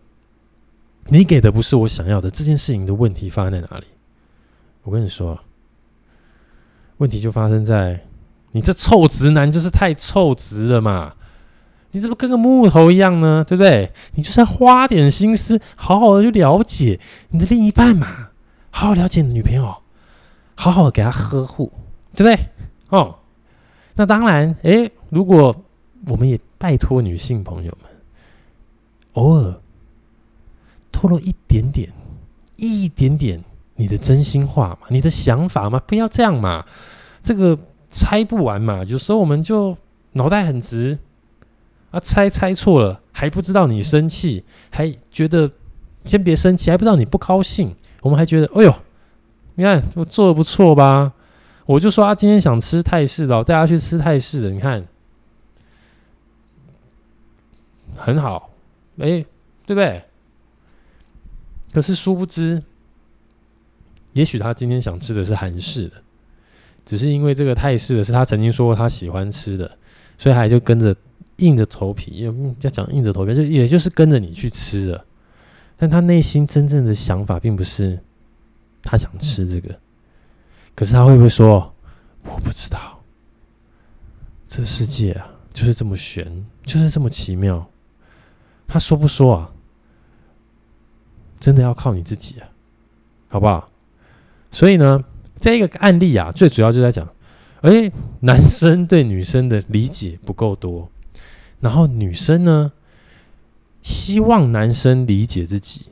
[1.07, 3.85] 你给的不是我想要的这件事情的问题发生在哪里？
[4.83, 5.39] 我跟你说，
[6.99, 8.05] 问题就发生在
[8.53, 11.15] 你这臭直男就是太臭直了嘛！
[11.93, 13.45] 你怎么跟个木头一样呢？
[13.47, 13.93] 对不对？
[14.15, 16.99] 你就是要花点心思，好好的去了解
[17.31, 18.31] 你的另一半嘛，
[18.71, 19.80] 好好了解你的女朋友。
[20.61, 21.73] 好好的给他呵护，
[22.15, 22.39] 对不对？
[22.91, 23.17] 哦，
[23.95, 25.57] 那当然，诶，如果
[26.09, 27.91] 我们也拜托女性朋友们，
[29.15, 29.59] 偶尔
[30.93, 31.91] 透露一点点、
[32.57, 33.43] 一点点
[33.77, 36.67] 你的真心话嘛，你的想法嘛，不要这样嘛，
[37.23, 37.59] 这个
[37.91, 38.85] 猜不完嘛。
[38.85, 39.75] 有时候我们就
[40.13, 40.99] 脑袋很直
[41.91, 45.51] 啊，猜猜错了还不知道你生气，还觉得
[46.05, 48.75] 先别生气，还不知道你不高兴，我们还觉得，哎呦。
[49.61, 51.13] 你看我做的不错吧？
[51.67, 54.49] 我就说他今天想吃泰式的，带他去吃泰式的。
[54.49, 54.83] 你看，
[57.95, 58.49] 很好，
[58.97, 59.23] 哎，
[59.67, 60.03] 对不对？
[61.75, 62.63] 可是殊不知，
[64.15, 66.03] 也许他今天想吃的是韩式的，
[66.87, 69.71] 只是因为这个泰式的是他曾经说过他喜欢吃的，
[70.17, 70.97] 所以还就跟着
[71.37, 72.27] 硬着头皮，
[72.61, 75.05] 要讲硬着头皮，就也就是跟着你去吃的。
[75.77, 78.01] 但他内心真正的想法并不是。
[78.83, 79.79] 他想吃这个，
[80.75, 81.75] 可是他会不会说
[82.25, 83.03] ：“我不知道，
[84.49, 87.71] 这世界啊，就是这么玄，就是这么奇妙。”
[88.67, 89.53] 他说不说啊？
[91.41, 92.49] 真的要靠你自己啊，
[93.29, 93.71] 好不好？
[94.51, 95.03] 所以呢，
[95.41, 97.09] 这一个案例啊，最主要就在讲：
[97.63, 97.91] 哎，
[98.21, 100.91] 男生对女生的理解不够多，
[101.61, 102.73] 然后女生呢，
[103.83, 105.87] 希望男生理解自己。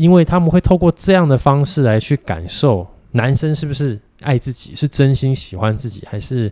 [0.00, 6.50] 因为他们会透过这样的方式来去感受男生是不是爱自己，是真心喜欢自己，还是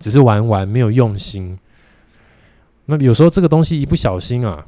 [0.00, 1.58] 只是玩玩没有用心。
[2.86, 4.66] 那有时候这个东西一不小心啊，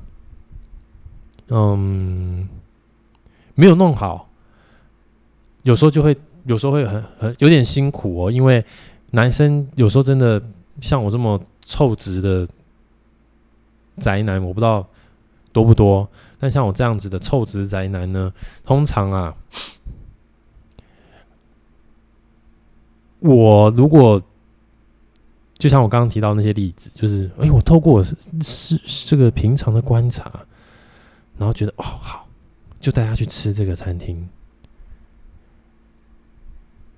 [1.49, 2.47] 嗯，
[3.55, 4.29] 没有弄好，
[5.63, 6.15] 有时候就会
[6.45, 8.31] 有时候会很很有点辛苦哦。
[8.31, 8.63] 因为
[9.13, 10.43] 男生有时候真的
[10.83, 12.47] 像我这么臭直的
[13.99, 14.87] 宅男，我不知道。
[15.53, 16.09] 多不多？
[16.39, 18.33] 但像我这样子的臭直宅男呢，
[18.65, 19.37] 通常啊，
[23.19, 24.23] 我如果
[25.55, 30.31] 就像我刚刚提到那些例子，就是哎，我透过是是这个平常的观察，
[31.37, 32.29] 然后觉得哦好，
[32.81, 34.29] 就带他去吃这个餐厅。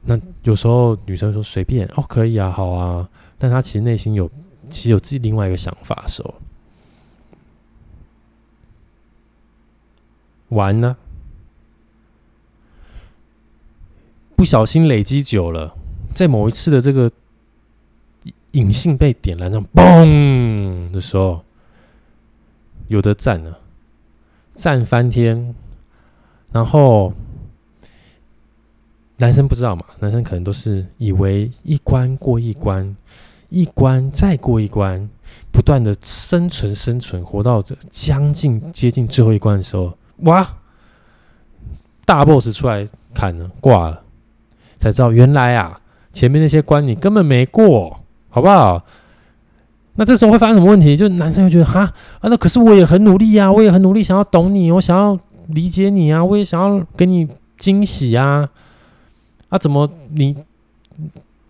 [0.03, 3.09] 那有时候女生说随便哦，可以啊，好啊，
[3.39, 4.31] 但她其实内心有
[4.69, 6.35] 其实有自己另外一个想法的时候，
[10.51, 10.97] 完了，
[14.37, 15.75] 不小心累积久了，
[16.11, 17.11] 在某一次的这个
[18.53, 21.45] 隐性被点燃，那嘣的时候，
[22.87, 23.59] 有的赞了，
[24.55, 25.55] 赞翻天，
[26.53, 27.13] 然后。
[29.21, 29.85] 男生不知道嘛？
[29.99, 32.97] 男生可能都是以为一关过一关，
[33.51, 35.11] 一关再过一关，
[35.53, 40.57] 不断的生存、生存，活到这将近接近最后一关的时候，哇！
[42.05, 44.03] 大 boss 出来砍了，挂了，
[44.79, 45.81] 才知道原来啊，
[46.13, 48.85] 前面那些关你根本没过，好不好？
[49.95, 50.97] 那这时候会发生什么问题？
[50.97, 51.83] 就男生会觉得哈
[52.21, 57.29] 啊，那可是我也很努力呀，我也很努力，想要懂你，我想要理解你啊，我也想要给你
[57.59, 58.49] 惊喜啊。
[59.49, 60.37] 啊，怎么你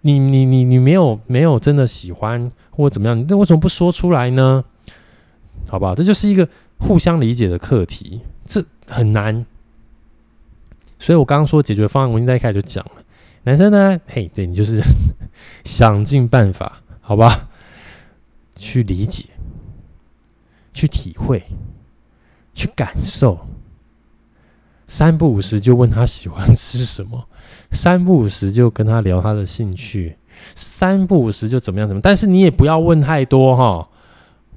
[0.03, 3.27] 你你你你没有没有真的喜欢或者怎么样？
[3.29, 4.65] 那为什么不说出来呢？
[5.69, 5.95] 好不好？
[5.95, 9.47] 这就是一个互相理解的课题，这很难。
[10.99, 12.93] 所以我刚刚说解决方案，我已经在一开始就讲了。
[13.45, 14.83] 男生呢，嘿，对你就是
[15.65, 17.49] 想尽办法，好吧，
[18.57, 19.27] 去理解、
[20.73, 21.43] 去体会、
[22.53, 23.47] 去感受。
[24.89, 27.29] 三不五时就问他喜欢吃什么。
[27.71, 30.17] 三不五时就跟他聊他的兴趣，
[30.57, 33.89] 三不五时就怎么样怎么，但是你也不要问太多哈，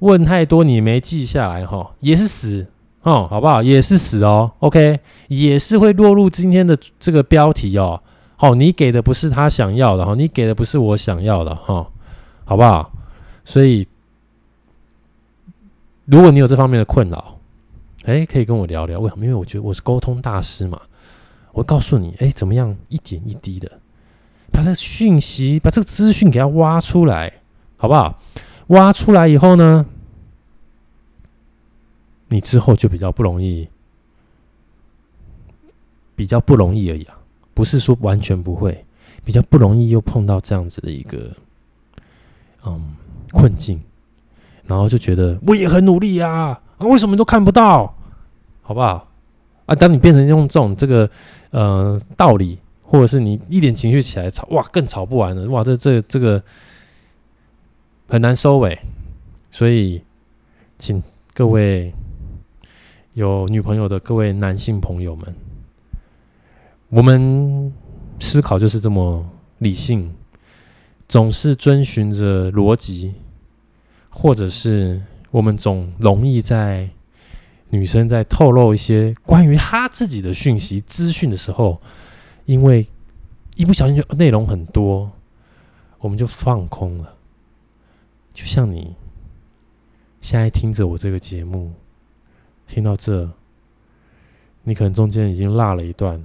[0.00, 2.66] 问太多你没记下来哈，也是死
[3.04, 3.62] 哦，好不好？
[3.62, 8.02] 也是死哦，OK，也是会落入今天的这个标题哦。
[8.36, 11.86] 好，你给的不是他想要的哈，你给的不是我想要的哈，
[12.44, 12.92] 好不好？
[13.44, 13.86] 所以，
[16.06, 17.38] 如果你有这方面的困扰，
[18.04, 19.24] 哎，可以跟我聊聊，为什么？
[19.24, 20.80] 因为我觉得我是沟通大师嘛。
[21.52, 22.74] 我告诉你，哎，怎么样？
[22.88, 23.70] 一点一滴的，
[24.50, 27.32] 把这个讯息，把这个资讯给它挖出来，
[27.76, 28.18] 好不好？
[28.68, 29.84] 挖出来以后呢，
[32.34, 33.68] 你之后就比较不容易，
[36.16, 37.16] 比较不容易而已啊，
[37.54, 38.84] 不是说完全不会，
[39.24, 41.30] 比较不容易又碰到这样子的一个
[42.66, 42.96] 嗯
[43.30, 43.80] 困境，
[44.64, 47.94] 然后就觉得我也很努力呀，啊，为什么都看不到？
[48.62, 49.08] 好不好？
[49.66, 51.08] 啊，当你变成用这种这个。
[51.54, 56.42] 呃，道理，或者是你一点情绪起来吵，哇，更吵不完了，哇，这这这个
[58.08, 58.76] 很难收尾，
[59.52, 60.02] 所以，
[60.80, 61.00] 请
[61.32, 61.94] 各位
[63.14, 65.34] 有女朋友的各位男性朋友们，
[66.88, 67.72] 我们
[68.20, 69.24] 思考就是这么
[69.58, 70.14] 理性，
[71.08, 73.14] 总是遵循着逻辑，
[74.10, 75.00] 或者是
[75.30, 76.90] 我们总容易在。
[77.70, 81.80] 女生在透露一些关于她自己的讯息、资讯的时候，
[82.44, 82.86] 因为
[83.56, 85.10] 一不小心就内容很多，
[85.98, 87.16] 我们就放空了。
[88.32, 88.94] 就像你
[90.20, 91.72] 现在听着我这个节目，
[92.66, 93.30] 听到这，
[94.62, 96.24] 你可能中间已经落了一段，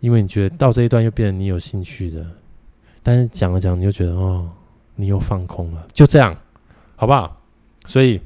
[0.00, 2.26] 因为你觉得到这一段又变成你有兴趣的，
[3.02, 4.50] 但是讲了讲，你又觉得哦，
[4.94, 6.36] 你又放空了，就这样，
[6.96, 7.40] 好不好？
[7.86, 8.20] 所以。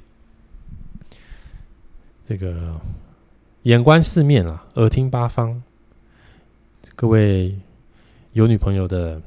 [2.25, 2.81] 这个
[3.64, 5.62] 眼观四面啊，耳听八方。
[6.95, 7.59] 各位
[8.33, 9.21] 有女朋友的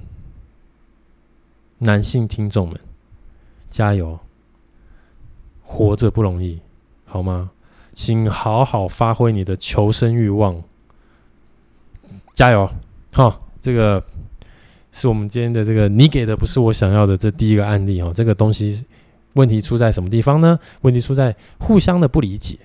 [1.77, 2.79] 男性听众们，
[3.69, 4.17] 加油！
[5.61, 6.59] 活着不容易，
[7.15, 7.49] 好吗？
[7.93, 10.61] 请好好发挥你的求生欲望，
[12.33, 12.69] 加油！
[13.13, 14.03] 好，这个
[14.91, 17.15] 是我们今天的这个，你给的不是我想要的。
[17.15, 18.83] 这第一个案例哦，这个东西
[19.35, 20.59] 问题出在什么地方呢？
[20.81, 22.59] 问题出在互相的不理解。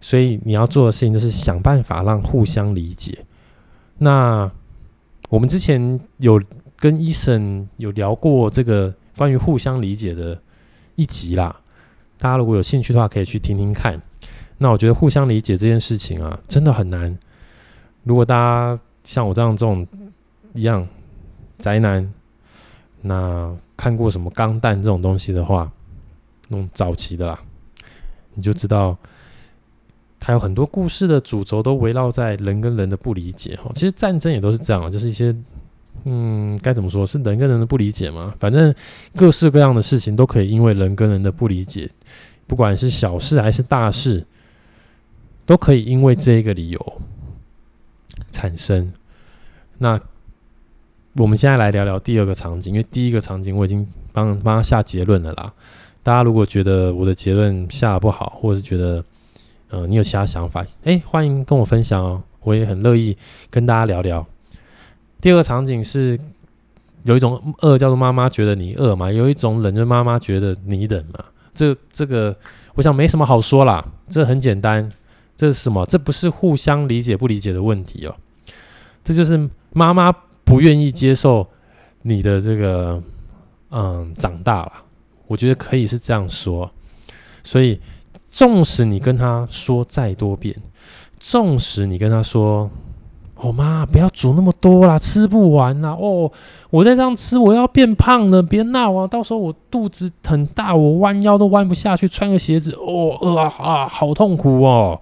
[0.00, 3.26] 所以你要做的事情就是想办法让互相理解。
[3.98, 4.48] 那
[5.30, 6.40] 我们之前有
[6.76, 10.40] 跟医生有聊过这个关于互相理解的
[10.94, 11.60] 一集啦，
[12.18, 14.00] 大家如果有兴趣的话，可以去听听看。
[14.58, 17.16] 那我觉得互相理解这件事情啊，真的很难。
[18.02, 19.86] 如果大家像我这样这种
[20.52, 20.86] 一样
[21.58, 22.12] 宅男，
[23.00, 25.70] 那看过什么《钢弹》这种东西的话，
[26.48, 27.38] 那种早期的啦，
[28.34, 28.96] 你就知道。
[30.20, 35.34] 还有很多故事的主轴都围绕在人跟人的不理解哈，其实战争也都是这样，就是一些
[36.04, 38.34] 嗯，该怎么说，是人跟人的不理解吗。
[38.38, 38.74] 反正
[39.16, 41.90] 各式各样的事情都可以因为人跟人的不理解，
[42.46, 44.26] 不管是小事还是大事，
[45.44, 47.00] 都可以因为这一个理由
[48.30, 48.92] 产生。
[49.78, 50.00] 那
[51.14, 55.52] 我们现在来聊聊第二个场景，因为第一个场景我已经帮帮他下结论了啦。
[56.02, 59.04] 大家如果觉得我的结论下得不好，或者是觉得
[59.68, 63.16] 呃你有其他想法，哎，欢迎跟我分享哦，我也很乐意
[63.50, 64.26] 跟大家聊聊。
[65.20, 66.18] 第二个场景是
[67.04, 71.24] 有一种饿叫做妈妈觉得你饿嘛，有一种冷就妈妈觉得你冷嘛。
[71.54, 72.36] 这这个
[72.74, 74.88] 我想没什么好说啦，这很简单，
[75.36, 75.84] 这是什么？
[75.86, 78.14] 这不是互相理解不理解的问题哦，
[79.02, 80.12] 这就是妈妈
[80.44, 81.46] 不愿意接受
[82.02, 83.02] 你的这个
[83.70, 84.72] 嗯长大了。
[85.26, 86.70] 我觉得可以是这样说，
[87.42, 87.80] 所以
[88.30, 90.54] 纵使你跟他说再多遍，
[91.18, 92.70] 纵使你跟他说
[93.40, 96.30] ：“哦妈，不要煮那么多啦，吃不完啦。”哦，
[96.70, 99.06] 我再这样吃，我要变胖了，别闹啊！
[99.06, 105.00] 到时候我肚子很大，我弯腰都弯不下去，穿个鞋子，哦，呃啊，啊，好痛苦哦！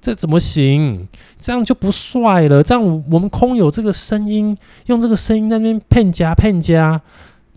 [0.00, 1.08] 这怎么行？
[1.38, 2.62] 这样就不帅了。
[2.62, 4.56] 这样我们空有这个声音，
[4.86, 7.00] 用这个声音在那边骗家骗家，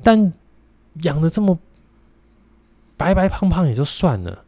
[0.03, 0.31] 但
[1.03, 1.57] 养的这么。
[2.97, 4.43] 白白胖胖也就算了，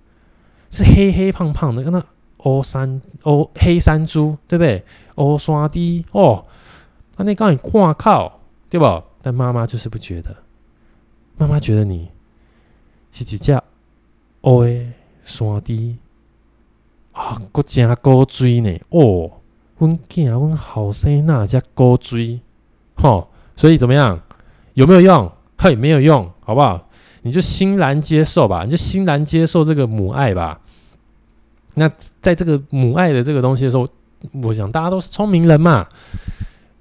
[0.70, 2.00] 是黑黑胖胖的，跟那
[2.44, 4.84] 欧山欧黑山猪，对不对？
[5.16, 5.80] 欧山猪
[6.12, 6.46] 哦，
[7.18, 8.40] 那你刚你挂靠，
[8.70, 9.04] 对吧？
[9.22, 10.36] 但妈妈就是不觉得，
[11.38, 12.10] 妈妈觉得你
[13.12, 13.60] 是一只
[14.42, 14.66] 欧
[15.24, 15.96] 山猪
[17.14, 19.32] 啊，阁真古锥呢哦，
[19.78, 22.42] 阮囝阮后生那只古锥，
[22.96, 24.20] 吼，所以怎么样？
[24.74, 25.32] 有没有用？
[25.58, 26.90] 嘿，没有用，好不好？
[27.22, 30.60] 你就欣然接受吧，你就欣然接受这个母爱吧。
[31.76, 33.88] 那在这个母爱的这个东西的时候，
[34.44, 35.88] 我想大家都是聪明人嘛，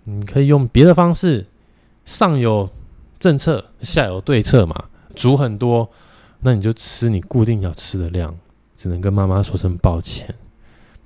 [0.05, 1.47] 你可以用别的方式，
[2.05, 2.69] 上有
[3.19, 4.85] 政策，下有对策嘛。
[5.15, 5.91] 煮很多，
[6.41, 8.35] 那你就吃你固定要吃的量，
[8.75, 10.35] 只能跟妈妈说声抱歉，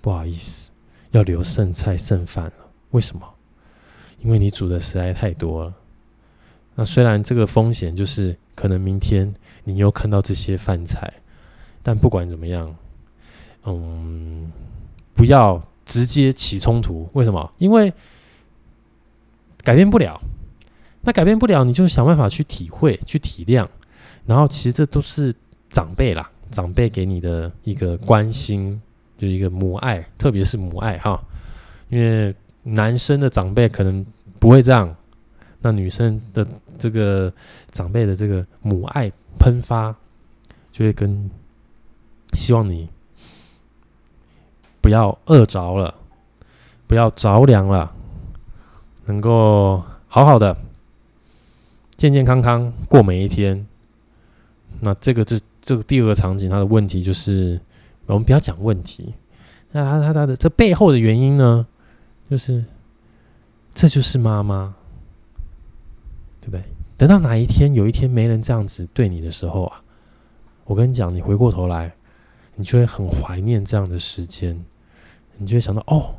[0.01, 0.71] 不好意思，
[1.11, 2.53] 要留剩菜剩饭了。
[2.91, 3.23] 为什么？
[4.21, 5.75] 因为你煮的实在太多了。
[6.75, 8.37] 那虽然这个风险就是。
[8.57, 9.35] 可能明天
[9.65, 11.13] 你又看到这些饭菜，
[11.83, 12.75] 但不管怎么样，
[13.67, 14.51] 嗯，
[15.15, 17.09] 不要直接起冲突。
[17.13, 17.53] 为什么？
[17.59, 17.93] 因为
[19.63, 20.21] 改变不了。
[21.03, 23.67] 那改变不了，你就想办法去体会、去体谅。
[24.25, 25.33] 然后，其实这都是
[25.71, 28.81] 长辈啦，长辈给你的一个关心，
[29.17, 31.23] 就是一个母爱，特别是母爱哈。
[31.89, 34.05] 因为男生的长辈可能
[34.41, 34.93] 不会这样。
[35.61, 36.47] 那女生的
[36.77, 37.33] 这个
[37.71, 39.95] 长辈的这个母爱喷发，
[40.73, 41.31] 就会跟
[42.33, 42.89] 希望你
[44.87, 45.93] 不要饿着了，
[46.87, 47.93] 不要着凉了，
[49.07, 50.57] 能够好好的、
[51.97, 53.67] 健健康康过每一天。
[54.79, 57.61] 那这个这这个第二个场景，它的问题就是，
[58.07, 59.13] 我们不要讲问题，
[59.73, 61.67] 那他他他的这背后的原因呢，
[62.31, 62.65] 就是
[63.75, 64.73] 这就是妈妈。
[66.43, 66.63] 对不对？
[66.97, 69.83] 等到哪一天，有一天没人这样子对你的时候啊，
[70.65, 71.93] 我跟你讲，你回过头来，
[72.55, 74.65] 你就会很怀念这样的时间，
[75.39, 76.17] 你就会想到，哦，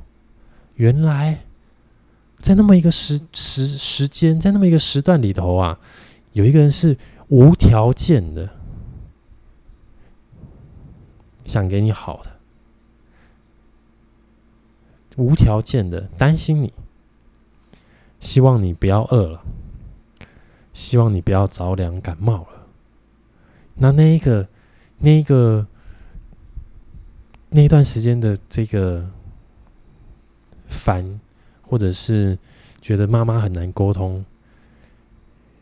[0.76, 1.46] 原来
[2.38, 5.80] 在那么一个时时时间，在那么一个时段里头啊，
[6.34, 6.98] 有一个人是
[7.28, 8.50] 无条件的
[11.46, 12.32] 想给你好的，
[15.18, 16.74] 无条件的担心你，
[18.20, 19.44] 希望你不要饿了。
[20.74, 22.68] 希望你不要着凉感冒了。
[23.74, 24.48] 那那一个、
[25.00, 25.66] 那一个、
[27.50, 29.10] 那一段时间的这个
[30.68, 31.20] 烦，
[31.62, 32.38] 或者是
[32.82, 34.24] 觉得妈妈很难沟通，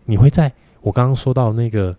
[0.05, 1.95] 你会在我刚刚说到那个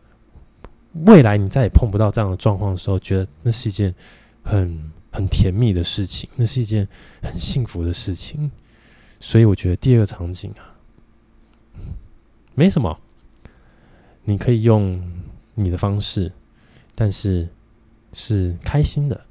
[1.05, 3.95] 未来你再也碰不到这样的状况的时候，觉得那是一件
[4.43, 6.87] 很很甜蜜的事情，那是一件
[7.23, 8.51] 很幸福的事情。
[9.21, 10.77] 所以我觉得第二个场景啊，
[12.55, 12.99] 没什么。
[14.29, 15.01] 你可以用
[15.55, 16.33] 你的方式，
[16.97, 17.49] 但是
[18.13, 19.25] 是开心的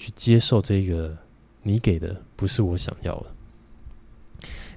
[0.00, 1.14] 去接受这个
[1.62, 3.26] 你给的不是我想要的。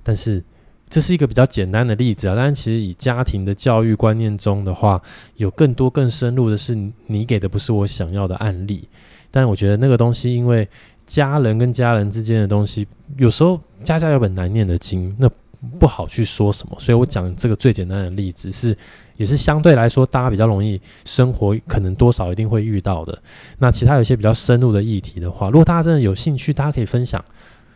[0.03, 0.43] 但是
[0.89, 5.01] 这是一个比较简单的例子啊，但是其实以家庭的教育观念中的话，
[5.37, 8.85] 有更多更深入的是你给的不是我想要的案例。
[9.31, 10.67] 但我觉得那个东西，因为
[11.07, 15.31] 家人跟家人之间的东西，有时候家家有本难念的经，那
[15.79, 16.75] 不好去说什么。
[16.79, 18.77] 所以我讲这个最简单的例子是。
[19.15, 23.21] 也是相对来说，大家比较容易生活，可能多少一定会遇到的。
[23.59, 27.23] 那其他有一些比较深入的议题的话，如果大家真的有兴趣，大家可以分享，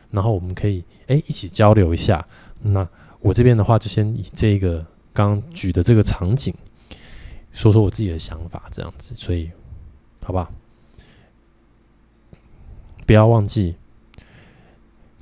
[0.09, 2.25] 然后我们可以哎一起交流一下。
[2.59, 2.85] 那
[3.19, 4.83] 我这边的话，就先以这个
[5.13, 6.51] 刚刚举的这个场景，
[7.53, 9.13] 说说我自己的想法，这样子。
[9.15, 9.51] 所以
[10.23, 10.51] 好不好？
[13.05, 13.75] 不要忘记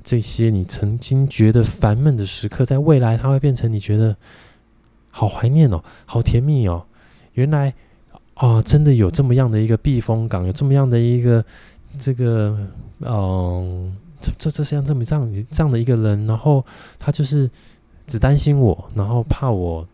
[0.06, 4.16] 这些你曾经觉得烦闷的时刻，在未来它会变成你觉得
[5.10, 6.86] 好怀念哦，好甜蜜哦。
[7.32, 7.74] 原来
[8.34, 11.44] 啊，真的有这么样的一个避风港，有这么样的一个
[11.98, 12.56] 这个
[13.00, 16.64] 嗯，这这这像这么这样这样的一个人，然后
[17.00, 17.50] 他就是
[18.06, 19.84] 只担心我，然后怕我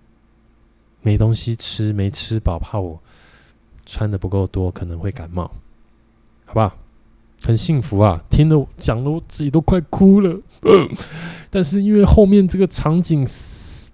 [1.01, 3.01] 没东西吃，没吃饱，怕我
[3.87, 5.51] 穿的不够多，可能会感冒，
[6.45, 6.77] 好不好？
[7.45, 10.39] 很幸福啊，听得讲的我自己都快哭了。
[11.51, 13.27] 但是因为后面这个场景，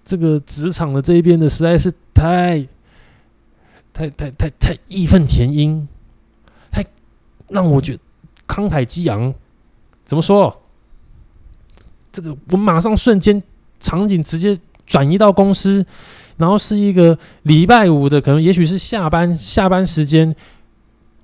[0.04, 2.60] 这个职场的这一边的实在是太、
[3.92, 5.88] 太、太、太、太义愤填膺，
[6.70, 6.84] 太
[7.48, 7.98] 让我觉
[8.46, 9.32] 慷慨激昂。
[10.04, 10.54] 怎么说？
[12.12, 13.42] 这个我马上瞬间
[13.80, 15.84] 场景直接转移到公司，
[16.36, 20.34] 然后是一个礼拜五的，可能也许是下班下班时间。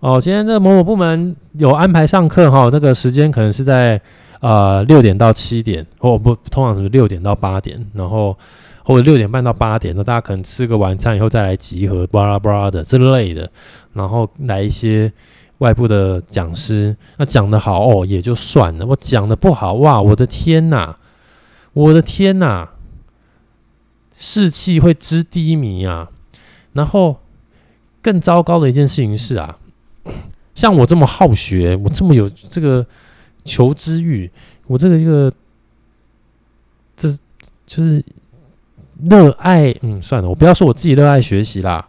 [0.04, 3.98] 哦，今天这某某部门有安排上课哈，那个时间可能是在
[4.40, 8.36] 呃六点到七点，或不通常是六点到八点，然后
[8.84, 13.50] 或者六点半到八点，那大家可能吃个晚餐以后再来集合，巴拉巴拉的之类的，
[13.94, 15.10] 然后来一些
[15.56, 20.96] 外部的讲师，那讲得好哦也就算了，我讲得不好哇，我的天呐，
[21.72, 22.68] 我的天呐，
[24.14, 26.10] 士气会之低迷啊，
[26.74, 27.16] 然后
[28.02, 29.56] 更糟糕的一件事情是啊。
[30.54, 32.86] 像我这么好学，我这么有这个
[33.44, 34.30] 求知欲，
[34.66, 35.32] 我这个一个，
[36.96, 37.10] 这
[37.66, 38.04] 就是
[39.02, 39.74] 热爱。
[39.82, 41.88] 嗯，算了，我不要说我自己热爱学习啦。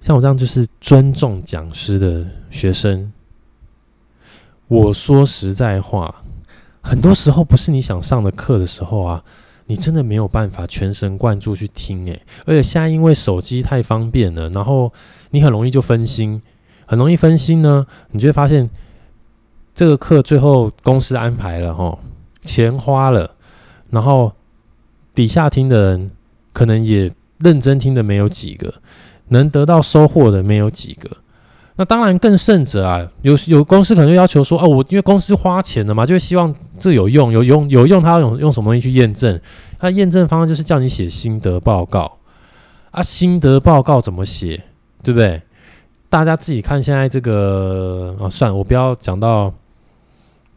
[0.00, 3.12] 像我这样就是尊重讲师的学生。
[4.68, 6.14] 我说实在话，
[6.80, 9.24] 很多时候不是你想上的课的时候啊，
[9.66, 12.22] 你真的没有办法全神贯注去听诶。
[12.46, 14.92] 而且现在因为手机太方便了，然后
[15.30, 16.40] 你很容易就分心。
[16.88, 18.68] 很容易分心呢，你就会发现
[19.74, 21.98] 这个课最后公司安排了齁，
[22.40, 23.30] 钱花了，
[23.90, 24.32] 然后
[25.14, 26.10] 底下听的人
[26.54, 28.72] 可能也认真听的没有几个，
[29.28, 31.10] 能得到收获的没有几个。
[31.76, 39.38] 那当然更甚者啊，有有公司可能就要求说，哦，我因为公司花钱了嘛，就希望这有用，有用，有用，他要用用什么东西去验证？
[39.78, 42.18] 他验证方案就是叫你写心得报告
[42.90, 44.64] 啊，心得报告怎么写，
[45.04, 45.42] 对不对？
[46.10, 49.52] 大家自己看现在这个啊，算了，我不要讲到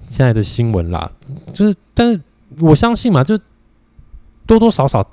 [0.07, 1.11] 现在的新闻啦。
[1.51, 2.21] 就是，但是
[2.59, 3.37] 我相信嘛，就
[4.45, 5.05] 多多少少，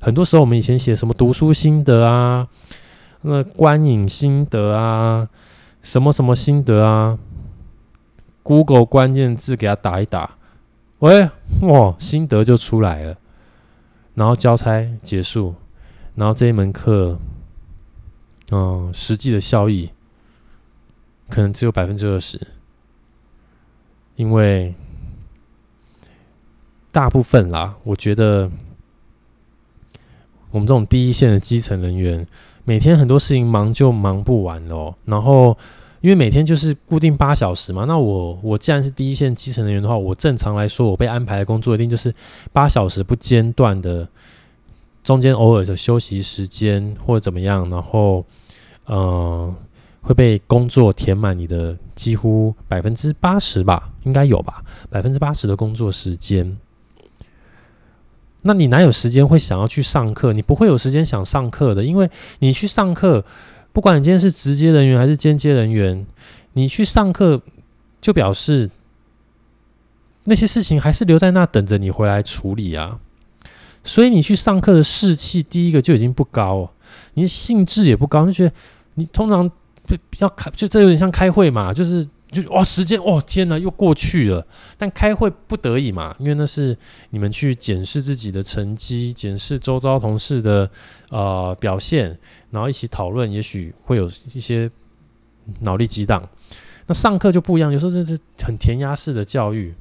[0.00, 2.48] 很多时候我们以前写什么读书心得啊，
[3.20, 5.28] 那观影心得啊，
[5.82, 7.18] 什么什么心得啊
[8.42, 10.36] ，Google 关键字给他打一打，
[11.00, 11.28] 喂，
[11.60, 13.16] 哇，心得就出来了，
[14.14, 15.54] 然后交差结束，
[16.14, 17.18] 然后这一门课。
[18.54, 19.88] 嗯，实际的效益
[21.30, 22.38] 可能只有百分之二十，
[24.14, 24.74] 因为
[26.90, 28.50] 大部分啦，我觉得
[30.50, 32.26] 我们这种第一线的基层人员，
[32.64, 34.94] 每天很多事情忙就忙不完哦。
[35.06, 35.56] 然后，
[36.02, 42.14] 因为每天就是固定八小时嘛，那我我既然是第一线基层人员的话，我正常来说，我被安排的工作一定就是
[42.52, 44.06] 八小时不间断的，
[45.02, 48.22] 中间偶尔的休息时间或者怎么样，然后。
[48.86, 49.54] 嗯，
[50.00, 56.58] 会被工作填满你的几乎百分之八十吧，应该有吧，百分之八十的工作时间。
[58.42, 60.32] 那你哪有时间会想要去上课？
[60.32, 62.10] 你不会有时间想上课的，因为
[62.40, 63.24] 你去上课，
[63.72, 66.04] 不管你今天是直接人员还是间接人员，
[66.54, 67.40] 你去上课
[68.00, 68.68] 就表示
[70.24, 72.98] 那些事情还是留在那等着你回来处理啊。
[73.84, 76.71] 所以你去上课的士气，第一个就已经不高。
[77.14, 78.52] 你的兴致也不高，就觉得
[78.94, 79.50] 你通常
[80.18, 84.46] 要开，就这有点像开会嘛，就是就哇时间哦天哪又过去了，
[84.78, 86.76] 但开会不得已嘛，因为那是
[87.10, 90.70] 你们去检视自己的成绩，检视周遭同事的
[91.10, 92.18] 呃表现，
[92.50, 94.70] 然后一起讨论，也许会有一些
[95.60, 96.26] 脑力激荡。
[96.86, 99.74] 那上课就不一样，有时候这是很填鸭式的教育。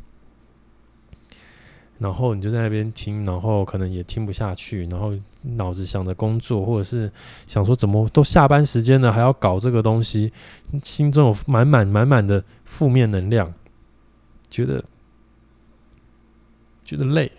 [2.01, 7.11] 然后你就在那边听，然后可能也听不下去，然后脑子想着工作，或者是
[7.45, 10.33] 想说怎么都下班时间了还要搞这个东西，
[10.81, 13.53] 心中有满满满满的负面能量，
[14.49, 14.83] 觉得
[16.83, 17.31] 觉得累，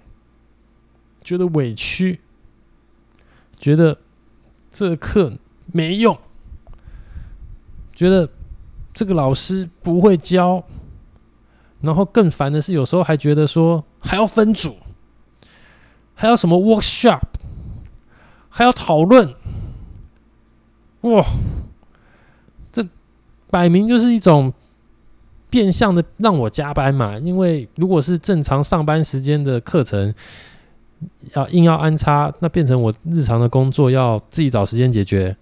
[1.23, 2.21] 觉得委屈，
[3.57, 3.99] 觉得
[4.71, 5.37] 这课
[5.73, 6.17] 没用，
[7.93, 8.31] 觉得
[8.95, 10.65] 这个老师不会教。
[11.83, 14.77] 然后更烦的是，有时候还觉得说还要分组，
[16.15, 17.21] 还要什么 workshop，
[18.49, 19.35] 还要讨论，
[21.03, 21.25] 哇！
[22.73, 22.87] 这
[23.51, 24.53] 摆明就是一种
[25.51, 27.19] 变相的让我加班嘛。
[27.19, 30.15] 因为如果是正常上班时间的课程，
[31.35, 35.37] 要硬要安插，那变成我日常的工作要自己找时间解决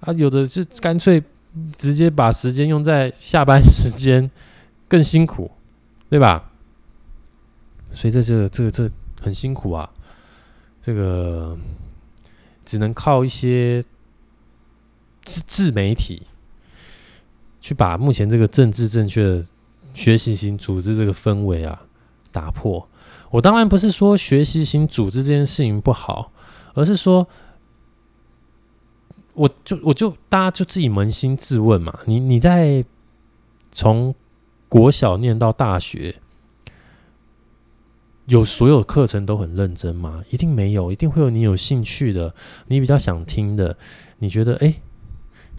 [0.00, 0.12] 啊。
[0.14, 1.22] 有的就干脆
[1.76, 4.30] 直接把时间用在下班时间，
[4.88, 5.50] 更辛苦，
[6.10, 6.50] 对吧？
[7.92, 8.90] 所以这这这这
[9.20, 9.88] 很辛苦啊，
[10.82, 11.56] 这个
[12.64, 13.82] 只能靠一些
[15.24, 16.26] 自自媒体
[17.60, 19.44] 去把目前这个政治正确的
[19.94, 21.82] 学习型组织这个氛围啊
[22.32, 22.88] 打破。
[23.30, 26.32] 我当然不是说学习型组织这件事情不好，
[26.74, 27.26] 而是说，
[29.34, 32.84] 我就我就大家就自己扪心自问嘛，你你在
[33.72, 34.14] 从
[34.74, 36.16] 国小念到大学。
[38.26, 40.24] 有所有课程都很认真吗？
[40.30, 42.34] 一定没有，一定会有你有兴趣的，
[42.66, 43.76] 你比较想听的，
[44.18, 44.74] 你觉得哎，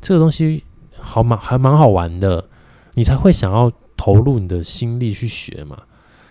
[0.01, 0.65] 这个东西
[0.99, 2.49] 好蛮还蛮好玩的，
[2.95, 5.83] 你才会想要投入你的心力去学嘛。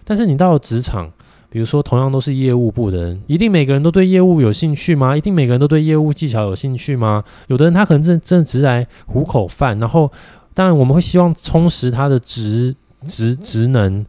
[0.05, 1.11] 但是你到了职场，
[1.49, 5.17] 比如说同样都是业务部的人，一定每个人都对业务有兴趣吗？
[5.17, 7.25] 一定每个人都对业务技巧有兴趣吗？
[7.47, 10.13] 有的人他可能真真的只是来糊口饭，然后
[10.55, 12.75] 当然我们会希望充实他的职
[13.07, 14.07] 职职能。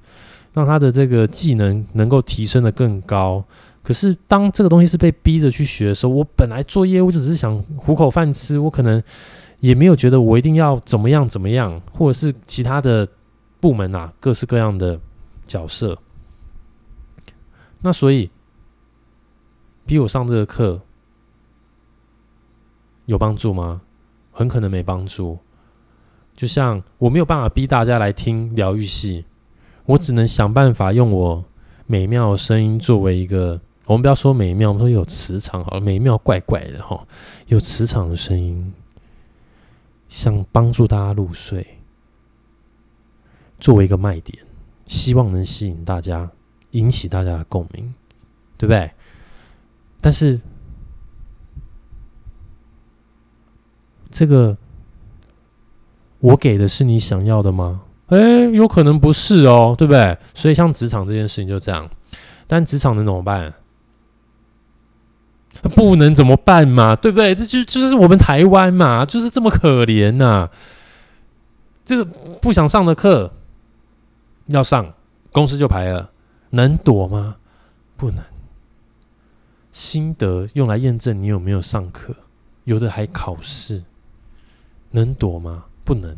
[0.55, 3.43] 让他的这个技能能够提升得更高。
[3.83, 9.03] 可是当这个东西是被逼着去学的时候，我本来做业务就只是想糊口饭吃，我可能
[9.59, 13.05] 也没有觉得我一定要怎么样怎么样，或者是其他的
[13.59, 14.97] 部门啊，各式各样的
[15.45, 15.97] 角色。
[17.81, 18.31] 那所以
[19.85, 20.79] 逼我上这个课
[23.07, 23.81] 有帮助吗？
[24.31, 25.37] 很可能没帮助。
[26.35, 29.25] 就像我没有办法逼大家来听疗愈系。
[29.85, 31.45] 我只能想办法用我
[31.85, 37.05] 美妙的声音作为一个，我们不要说美妙，我们说有磁场好了，美妙怪怪的哈，
[37.45, 38.73] 有磁场的声音，
[40.09, 41.77] 想帮助大家入睡，
[43.59, 44.39] 作为一个卖点，
[44.87, 46.31] 希望能吸引大家，
[46.71, 47.93] 引起大家的共鸣，
[48.57, 48.89] 对不对？
[50.01, 50.41] 但是
[54.09, 54.57] 这个
[56.25, 57.81] 我给的是你想要的吗？
[58.07, 58.17] 哎，
[58.51, 60.17] 有可能不是哦，对不对？
[60.33, 61.87] 所以像职场这件事情就这样，
[62.47, 63.53] 但职场能怎么办？
[65.75, 67.35] 不能怎么办嘛，对不对？
[67.35, 70.49] 这就就是我们台湾嘛，就是这么可怜呐、
[71.85, 72.05] 这个
[72.41, 73.31] 不想上的课
[74.47, 74.93] 要上，
[75.31, 76.11] 公司就排了，
[76.51, 77.35] 能躲吗？
[77.95, 78.23] 不能。
[79.71, 82.15] 心得用来验证你有没有上课，
[82.63, 83.83] 有的还考试，
[84.91, 85.65] 能躲吗？
[85.85, 86.17] 不能。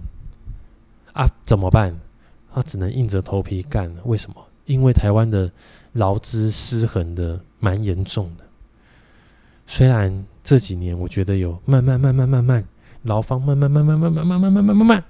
[1.13, 1.95] 啊，怎么办？
[2.53, 3.93] 他、只能硬着头皮干。
[4.05, 4.43] 为什么？
[4.65, 5.51] 因为台湾的
[5.93, 8.43] 劳资失衡的蛮严重的。
[9.65, 12.63] 虽然这几年我觉得有慢慢慢慢慢慢，
[13.03, 15.03] 劳方慢慢慢慢慢慢慢慢慢慢慢慢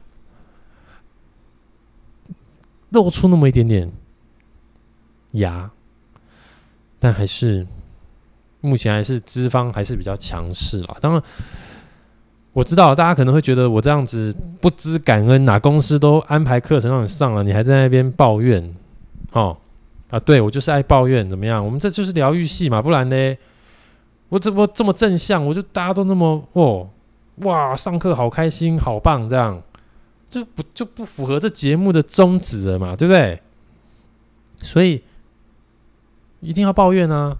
[2.89, 3.91] 露出那么一点点
[5.31, 5.71] 牙，
[6.99, 7.65] 但还是
[8.61, 10.97] 目前还是资方还是比较强势啦。
[11.01, 11.23] 当然。
[12.57, 18.75] 我知道，大家可能会觉得我这样子不知感恩哪、公司都安排课程让你上了，你还在那边抱怨，
[19.31, 19.55] 哦
[20.09, 21.63] 啊，对我就是爱抱怨，怎么样？
[21.63, 23.37] 我们这就是疗愈系嘛，不然呢？
[24.29, 25.45] 我怎么这么正向？
[25.45, 26.89] 我就大家都那么哦，
[27.43, 29.61] 哇，上课好开心，好棒，这样
[30.27, 33.39] 就不就不符合这节目的宗旨了嘛，对不对？
[34.63, 35.03] 所以
[36.39, 37.37] 一定要抱怨啊。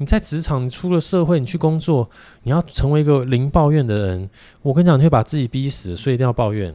[0.00, 2.08] 你在职场，你出了社会，你去工作，
[2.44, 4.30] 你要成为一个零抱怨的人。
[4.62, 6.74] 我跟你讲，你会把自己逼死，所以一定要抱怨。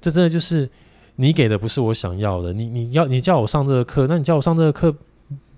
[0.00, 0.70] 这真的就是
[1.16, 2.52] 你给的不是我想要的。
[2.52, 4.94] 你你要你叫我上这个课，那你叫我上这个课，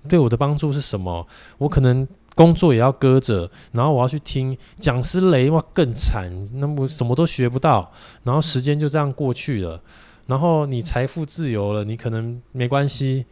[0.09, 1.23] 对我的帮助是什么？
[1.59, 7.91] 我可能工作也要搁着，然后我要去听讲师雷，哇，更惨，那么什么都学不到，
[8.23, 9.79] 然后时间就这样过去了。
[10.25, 13.27] 然后你财富自由了，你可能没关系。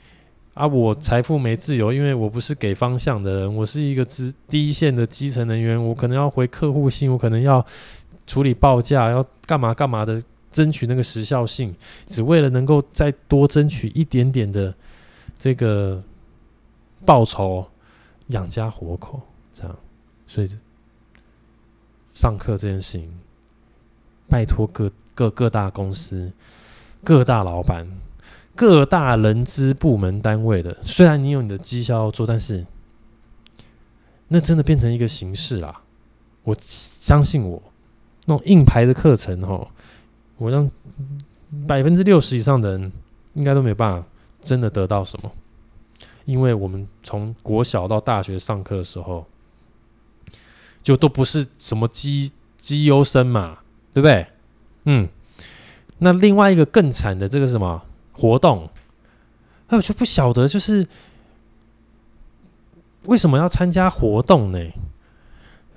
[0.55, 7.63] 啊，我财富没自由，因为我不是给方向的人，我是一个资第一线的基层人员，我可能要回客户信，我可能要
[8.25, 11.75] 处理报价，要干嘛干嘛的，争取那个时效性，
[12.07, 14.73] 只为了能够再多争取一点点的
[15.37, 16.01] 这个
[17.05, 17.67] 报酬，
[18.27, 19.21] 养家活口，
[19.53, 19.77] 这样，
[20.25, 20.49] 所以
[22.13, 23.11] 上课这件事情，
[24.29, 26.31] 拜托各各各大公司
[27.03, 27.85] 各大老板。
[28.55, 32.65] 各大人资部门单位的，虽然你有你的绩效要做，但是
[34.29, 35.81] 那真的变成一个形式啦。
[36.43, 37.61] 我相信我，
[38.25, 39.67] 那种硬排的课程哈，
[40.37, 40.69] 我让
[41.67, 42.91] 百分之六十以上的人
[43.33, 44.07] 应该都没有办法
[44.41, 45.31] 真的得到什么，
[46.25, 49.25] 因为我们从国小到大学上课的时候，
[50.81, 53.59] 就都不是什么绩绩优生嘛，
[53.93, 54.27] 对不对？
[54.85, 55.09] 嗯，
[55.97, 57.83] 那另外一个更惨的这个什么
[58.15, 58.69] 活动，
[59.67, 60.87] 哎，我就不晓得，就是
[63.03, 64.59] 为什么要参加活动呢？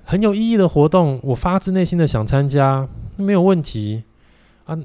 [0.04, 4.04] 很有意义的活动，我发自内心的想参加，没有问题
[4.64, 4.78] 啊，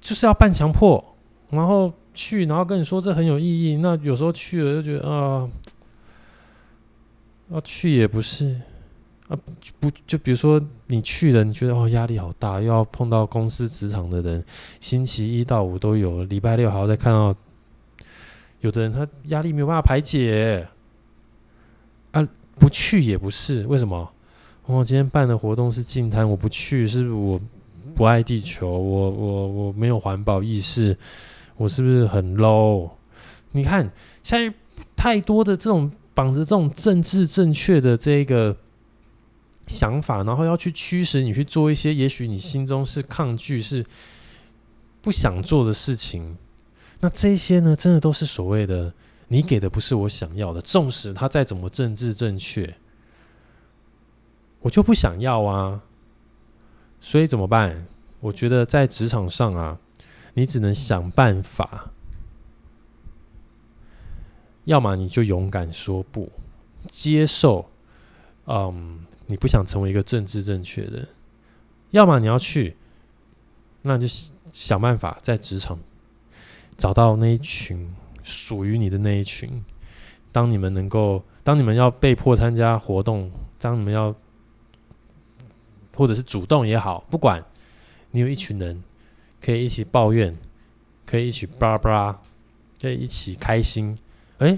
[0.00, 1.16] 就是要半强迫，
[1.50, 3.76] 然后去，然后跟你说这很有意义。
[3.76, 5.48] 那有时候去了就觉得啊，
[7.50, 8.58] 要去也不是
[9.32, 9.38] 啊，
[9.80, 14.44] 不就比如说你去了，你觉得哦压力好大，又要碰到公司职场的人，
[14.78, 17.34] 星期一到五都有，礼拜六还要再看到，
[18.60, 20.68] 有的人他压力没有办法排解。
[22.10, 24.12] 啊，不去也不是，为什么？
[24.66, 27.40] 哦，今天办的活动是净滩，我不去，是不是我
[27.94, 28.68] 不爱地球？
[28.68, 30.94] 我我我没有环保意识，
[31.56, 32.90] 我是不是很 low？
[33.52, 33.90] 你看，
[34.22, 34.54] 现在
[34.94, 38.54] 太多的这种绑着这种政治正确的这个
[39.72, 43.84] 想法，然后要去驱使你去做一些，也许你心中是抗拒、是
[45.00, 46.36] 不想做的事情。
[47.00, 48.92] 那这些呢，真的都是所谓的。
[49.28, 52.76] 你给的不是我想要的，纵使他再怎么政治正确，
[54.60, 55.82] 我就不想要啊。
[57.00, 57.86] 所以怎么办？
[58.20, 59.78] 我觉得在职场上啊，
[60.34, 61.90] 你只能想办法，
[64.64, 66.30] 要么你就勇敢说不，
[66.86, 67.70] 接受，
[68.44, 71.08] 嗯，你不想成为一个政治正确的；
[71.90, 72.76] 要么你要去，
[73.80, 74.06] 那就
[74.52, 75.78] 想办法在职场
[76.76, 77.92] 找到那一群。
[78.24, 79.64] 属于你的那一群，
[80.30, 83.28] 当你们能够，当你们要被迫参加活动，
[83.58, 84.14] 当你们要，
[85.96, 87.44] 或者是主动也好，不管
[88.12, 88.80] 你有一群人
[89.40, 90.38] 可以一起抱怨，
[91.04, 92.20] 可以一起巴拉巴拉，
[92.80, 93.98] 可以一起开心，
[94.38, 94.56] 哎，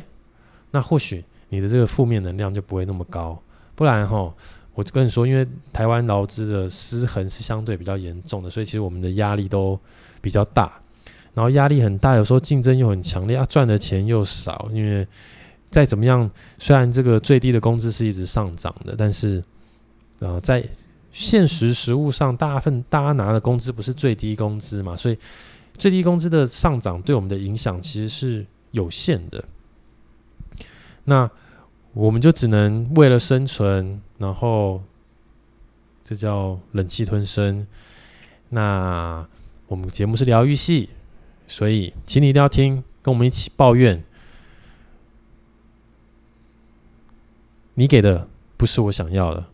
[0.73, 3.43] 那或许你的这个负面能量就不会那么高。
[3.75, 4.35] 不然哈，
[4.75, 9.79] 我就跟你说，因为台湾劳资的失衡是相对比较严重的，所以其实我们的压力都
[10.21, 10.81] 比较大。
[11.33, 14.69] 然后压力很大，有时候竞争又很强烈，啊，赚的钱又少。
[14.73, 15.07] 因为
[15.71, 19.43] 再怎么样，虽然这个最低的工资是一直上涨的，但是，
[20.21, 20.65] 呃，在
[21.11, 25.19] 现实实物上，大部分大家拿的工资不是最低工资嘛，所以
[25.77, 29.45] 最低工资的上涨对我们的影响其实是有限的。
[31.05, 31.29] 那
[31.95, 34.83] 我们就只能为了生存，然后
[36.05, 37.67] 这叫忍气吞声。
[38.51, 39.27] 那
[39.67, 40.91] 我们节目是疗愈系。
[41.47, 44.03] 所以，请你一定要听，跟我们一起抱怨。
[47.75, 48.27] 你给的
[48.57, 49.45] 不是我想要的，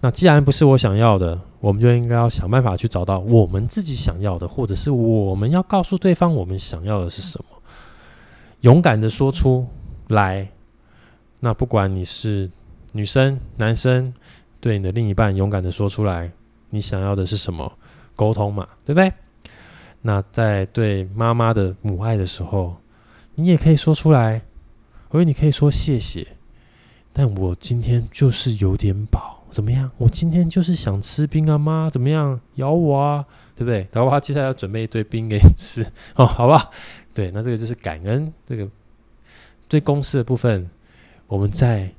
[0.00, 7.62] 那既然不是我想要的，我们就应该要想办法去找到我们自己想要的，或者是我们要告诉对方我们想要的是什么，
[8.62, 9.68] 勇敢的说出
[10.08, 10.50] 来。
[11.40, 12.50] 那不管你是
[12.92, 14.12] 女生、男生，
[14.60, 16.30] 对你的另一半勇敢的说出来，
[16.68, 17.72] 你想要的是什么？
[18.14, 19.12] 沟通嘛，对不对？
[20.02, 22.76] 那在对妈妈的母爱的时候，
[23.34, 24.42] 你也可以说出来，
[25.08, 26.26] 或者你可以说谢谢。
[27.12, 29.90] 但我今天就是有点饱，怎么样？
[29.96, 32.38] 我今天就是想吃冰啊，妈，怎么样？
[32.56, 33.24] 咬我啊，
[33.56, 33.88] 对不对？
[33.92, 35.82] 然后他接下来要准备一堆冰给你吃
[36.14, 36.70] 哦，好吧？
[37.12, 38.32] 对，那这个就是感恩。
[38.46, 38.68] 这个
[39.68, 40.68] 对公司的部分，
[41.30, 41.90] 我们在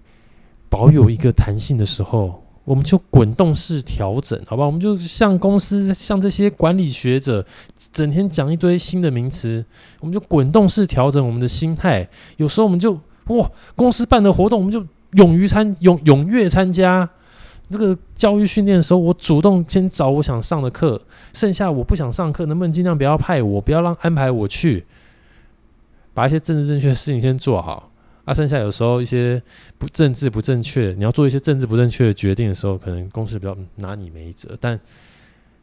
[0.69, 2.39] 保有一个弹性的时候。
[2.63, 4.63] 我们就滚动式调整，好吧？
[4.63, 7.43] 我们就像公司，像这些管理学者，
[7.91, 9.65] 整天讲一堆新的名词，
[9.99, 12.07] 我们就滚动式调整我们的心态。
[12.37, 12.93] 有时候我们就
[13.25, 17.09] 哇，公司办的活动，我们就勇于参踊踊跃参加。
[17.71, 21.01] 这个教育训练的时候，我主动先找我想上的课，
[21.33, 24.85] 剩下我不想上课，能不能尽量不要派我，不要让安排我去，
[26.13, 27.90] 把一些政治正确的事情先做好。
[28.31, 29.43] 啊，剩下有时候一些
[29.77, 34.57] 不政治不正确，你要做一些政治不正确的决定的时候，可能公司比较拿你没辙。
[34.57, 34.79] 但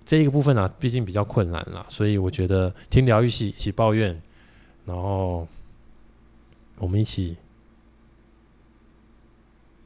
[0.05, 4.21] 这一个部分呢、啊，毕竟比较困难啦，所以我觉得听疗愈系一起抱怨，
[4.85, 5.49] 然后
[6.77, 7.39] 我们一起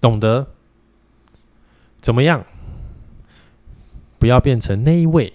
[0.00, 0.44] 懂得
[2.00, 2.44] 怎么样，
[4.18, 5.32] 不要变成那一位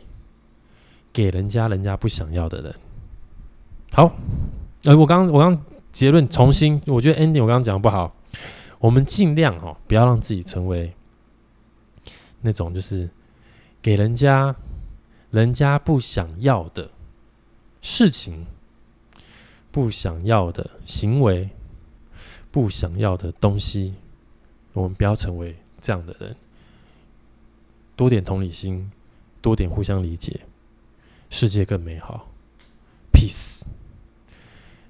[1.13, 2.75] 给人家人家不想要的人。
[3.93, 4.13] 好，
[4.83, 5.57] 呃，我刚我刚。
[5.97, 8.15] 结论重新，我觉得 ending 我刚刚讲的不好，
[8.77, 10.93] 我们尽量哦，不要让自己成为
[12.41, 13.09] 那种就是
[13.81, 14.55] 给人家
[15.31, 16.87] 人家不想要的
[17.81, 18.45] 事情、
[19.71, 21.49] 不想要的行为、
[22.51, 23.95] 不想要的东西，
[24.73, 26.35] 我们不要成为这样的人。
[27.95, 28.91] 多点同理心，
[29.41, 30.41] 多点互相理解，
[31.31, 32.27] 世界更美好。
[33.11, 33.63] Peace。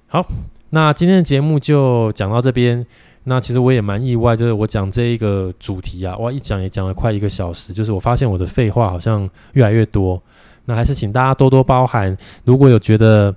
[0.06, 0.26] 好。
[0.70, 2.86] 那今天的节目就讲到这边。
[3.24, 10.22] 那其实我也蛮意外，就是我讲这一个主题啊，哇，一讲也讲了快一个小时，就是我发现我的废话好像越来越多。
[10.64, 12.16] 那还是请大家多多包涵。
[12.44, 13.34] 如果有觉得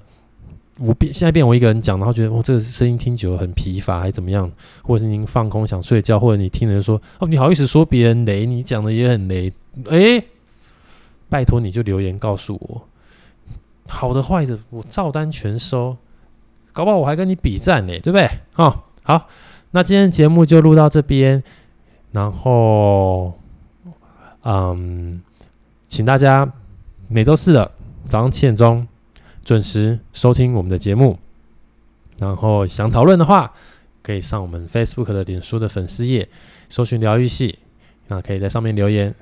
[0.78, 4.50] 我变现在变我一个人讲，然后觉得哦这个声音听久了很疲乏，还是怎么样，
[4.82, 9.52] 或者是您放空想睡觉，或者你听人说哦，你好意思说别人雷，你讲的也很雷，
[9.90, 10.24] 诶，
[11.28, 12.82] 拜托你就留言告诉我，
[13.90, 15.98] 好的坏的我照单全收，
[16.74, 18.30] 搞不好我还跟你比赞呢，对不对？
[18.54, 19.28] 好，好。
[19.72, 21.42] 那今天节目就录到这边，
[22.12, 23.34] 然后，
[24.44, 25.22] 嗯，
[25.88, 26.52] 请大家
[27.08, 27.72] 每周四的
[28.06, 28.86] 早上七点钟
[29.46, 31.18] 准时收听我们的节目。
[32.18, 33.54] 然后想讨论的话，
[34.04, 36.28] 可以上我们 Facebook 的脸书的粉丝页，
[36.68, 37.58] 搜寻疗愈系，
[38.08, 39.16] 那可以在上面留言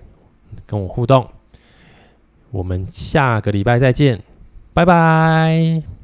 [0.66, 1.30] 跟我互动。
[2.50, 4.20] 我们下个礼拜再见，
[4.74, 5.99] 拜拜。